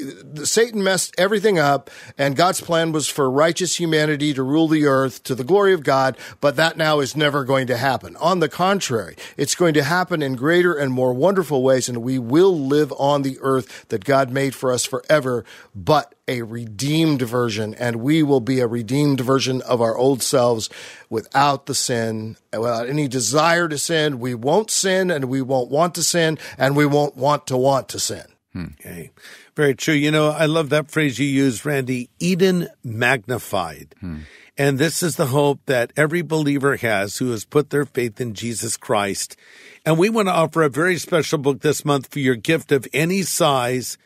Satan 0.43 0.83
messed 0.83 1.15
everything 1.19 1.59
up, 1.59 1.91
and 2.17 2.35
God's 2.35 2.61
plan 2.61 2.93
was 2.93 3.09
for 3.09 3.31
righteous 3.31 3.79
humanity 3.79 4.33
to 4.35 4.43
rule 4.43 4.69
the 4.69 4.87
earth 4.87 5.23
to 5.25 5.35
the 5.35 5.45
glory 5.45 5.75
of 5.75 5.85
God, 5.85 6.17
but 6.41 6.57
that 6.57 6.77
now 6.77 7.01
is 7.01 7.15
never 7.15 7.45
going 7.45 7.67
to 7.69 7.77
happen. 7.77 8.17
On 8.17 8.41
the 8.41 8.49
contrary, 8.49 9.17
it's 9.37 9.55
going 9.55 9.75
to 9.75 9.85
happen 9.85 10.23
in 10.23 10.35
greater 10.35 10.75
and 10.75 10.93
more 10.93 11.13
wonderful 11.13 11.63
ways, 11.63 11.89
and 11.89 12.03
we 12.03 12.19
will 12.19 12.59
live 12.59 12.93
on 12.99 13.23
the 13.23 13.39
earth 13.43 13.87
that 13.89 14.05
God 14.05 14.31
made 14.31 14.55
for 14.55 14.73
us 14.73 14.87
forever, 14.87 15.45
but 15.75 16.15
a 16.29 16.43
redeemed 16.43 17.23
version, 17.23 17.75
and 17.75 17.97
we 17.97 18.23
will 18.23 18.41
be 18.41 18.61
a 18.61 18.67
redeemed 18.67 19.21
version 19.21 19.63
of 19.63 19.81
our 19.81 19.97
old 19.97 20.23
selves 20.23 20.69
without 21.09 21.67
the 21.67 21.75
sin, 21.75 22.37
without 22.53 22.89
any 22.89 23.09
desire 23.09 23.69
to 23.69 23.79
sin. 23.79 24.19
We 24.19 24.35
won't 24.35 24.71
sin, 24.71 25.11
and 25.11 25.27
we 25.27 25.43
won't 25.43 25.71
want 25.71 25.95
to 25.95 26.03
sin, 26.03 26.39
and 26.59 26.77
we 26.77 26.87
won't 26.87 27.17
want 27.17 27.47
to 27.49 27.57
want 27.57 27.89
to 27.91 28.01
sin. 28.01 28.25
Hmm. 28.53 28.67
Okay. 28.81 29.11
Very 29.55 29.75
true. 29.75 29.95
You 29.95 30.11
know, 30.11 30.31
I 30.31 30.47
love 30.47 30.71
that 30.71 30.91
phrase 30.91 31.19
you 31.19 31.27
used, 31.27 31.65
Randy 31.65 32.11
Eden 32.19 32.69
magnified. 32.83 33.95
Hmm. 34.01 34.21
And 34.59 34.79
this 34.79 35.03
is 35.03 35.17
the 35.17 35.27
hope 35.27 35.61
that 35.67 35.93
every 35.97 36.23
believer 36.23 36.77
has 36.77 37.19
who 37.19 37.31
has 37.31 37.45
put 37.45 37.69
their 37.69 37.85
faith 37.85 38.21
in 38.21 38.33
Jesus 38.33 38.79
Christ. 38.79 39.37
And 39.85 39.99
we 39.99 40.09
want 40.09 40.29
to 40.29 40.33
offer 40.33 40.63
a 40.63 40.71
very 40.71 40.97
special 40.97 41.39
book 41.39 41.61
this 41.61 41.85
month 41.85 42.11
for 42.11 42.21
your 42.21 42.37
gift 42.37 42.73
of 42.73 42.89
any 42.95 43.23
size. 43.23 43.99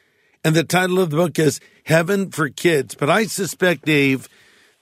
And 0.43 0.57
the 0.57 0.65
title 0.65 0.99
of 0.99 1.11
the 1.11 1.17
book 1.17 1.39
is 1.39 1.61
Heaven 1.85 2.31
for 2.31 2.49
Kids. 2.49 2.95
But 2.95 3.11
I 3.11 3.27
suspect, 3.27 3.85
Dave, 3.85 4.27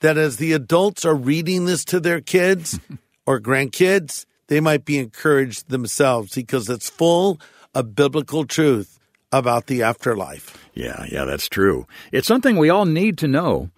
that 0.00 0.16
as 0.16 0.36
the 0.36 0.52
adults 0.52 1.04
are 1.04 1.16
reading 1.16 1.64
this 1.64 1.84
to 1.86 1.98
their 1.98 2.20
kids 2.20 2.78
or 3.26 3.40
grandkids, 3.40 4.24
they 4.46 4.60
might 4.60 4.84
be 4.84 4.98
encouraged 4.98 5.68
themselves 5.68 6.34
because 6.34 6.68
it's 6.68 6.88
full 6.88 7.40
of 7.74 7.96
biblical 7.96 8.44
truth 8.44 9.00
about 9.32 9.66
the 9.66 9.82
afterlife. 9.82 10.56
Yeah, 10.74 11.04
yeah, 11.10 11.24
that's 11.24 11.48
true. 11.48 11.86
It's 12.12 12.28
something 12.28 12.56
we 12.56 12.70
all 12.70 12.86
need 12.86 13.18
to 13.18 13.28
know. 13.28 13.70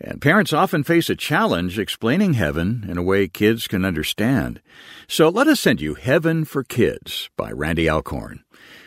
And 0.00 0.20
parents 0.20 0.52
often 0.52 0.84
face 0.84 1.10
a 1.10 1.16
challenge 1.16 1.78
explaining 1.78 2.34
heaven 2.34 2.84
in 2.88 2.96
a 2.96 3.02
way 3.02 3.26
kids 3.26 3.66
can 3.66 3.84
understand. 3.84 4.60
So 5.08 5.28
let 5.28 5.48
us 5.48 5.60
send 5.60 5.80
you 5.80 5.94
Heaven 5.94 6.44
for 6.44 6.62
Kids 6.62 7.28
by 7.36 7.50
Randy 7.50 7.88
Alcorn. 7.88 8.44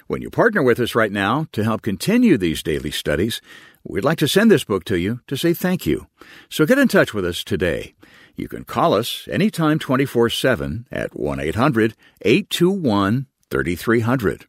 When 0.08 0.22
you 0.22 0.30
partner 0.30 0.64
with 0.64 0.80
us 0.80 0.96
right 0.96 1.12
now 1.12 1.48
to 1.52 1.66
help 1.66 1.82
continue 1.82 2.38
these 2.38 2.64
daily 2.64 2.92
studies, 2.92 3.42
we'd 3.84 4.06
like 4.06 4.20
to 4.20 4.28
send 4.28 4.50
this 4.50 4.64
book 4.64 4.86
to 4.86 4.98
you 4.98 5.20
to 5.28 5.36
say 5.36 5.54
thank 5.54 5.86
you. 5.86 6.08
So 6.50 6.66
get 6.66 6.78
in 6.78 6.88
touch 6.88 7.14
with 7.14 7.26
us 7.26 7.44
today. 7.44 7.94
You 8.38 8.48
can 8.48 8.64
call 8.64 8.94
us 8.94 9.28
anytime 9.30 9.80
24 9.80 10.30
7 10.30 10.88
at 10.94 11.14
1 11.14 11.40
800 11.42 11.94
821 12.22 13.26
3300. 13.50 14.46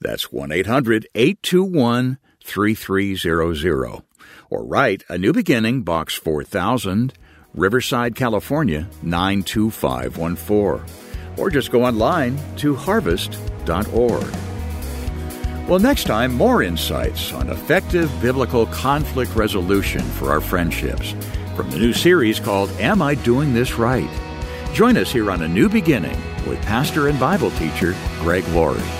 That's 0.00 0.30
1 0.30 0.52
800 0.52 1.08
821 1.16 2.18
3300. 2.44 4.02
Or 4.48 4.64
write 4.64 5.02
A 5.08 5.18
New 5.18 5.32
Beginning, 5.32 5.82
Box 5.82 6.14
4000, 6.14 7.14
Riverside, 7.52 8.14
California 8.14 8.88
92514. 9.02 10.84
Or 11.36 11.50
just 11.50 11.72
go 11.72 11.84
online 11.84 12.38
to 12.58 12.76
harvest.org. 12.76 14.49
Well, 15.70 15.78
next 15.78 16.08
time, 16.08 16.34
more 16.34 16.64
insights 16.64 17.32
on 17.32 17.48
effective 17.48 18.10
biblical 18.20 18.66
conflict 18.66 19.36
resolution 19.36 20.00
for 20.00 20.32
our 20.32 20.40
friendships 20.40 21.14
from 21.54 21.70
the 21.70 21.78
new 21.78 21.92
series 21.92 22.40
called 22.40 22.70
Am 22.80 23.00
I 23.00 23.14
Doing 23.14 23.54
This 23.54 23.78
Right? 23.78 24.10
Join 24.72 24.96
us 24.96 25.12
here 25.12 25.30
on 25.30 25.42
A 25.42 25.48
New 25.48 25.68
Beginning 25.68 26.18
with 26.44 26.60
pastor 26.62 27.06
and 27.06 27.20
Bible 27.20 27.52
teacher 27.52 27.94
Greg 28.18 28.44
Laurie. 28.48 28.99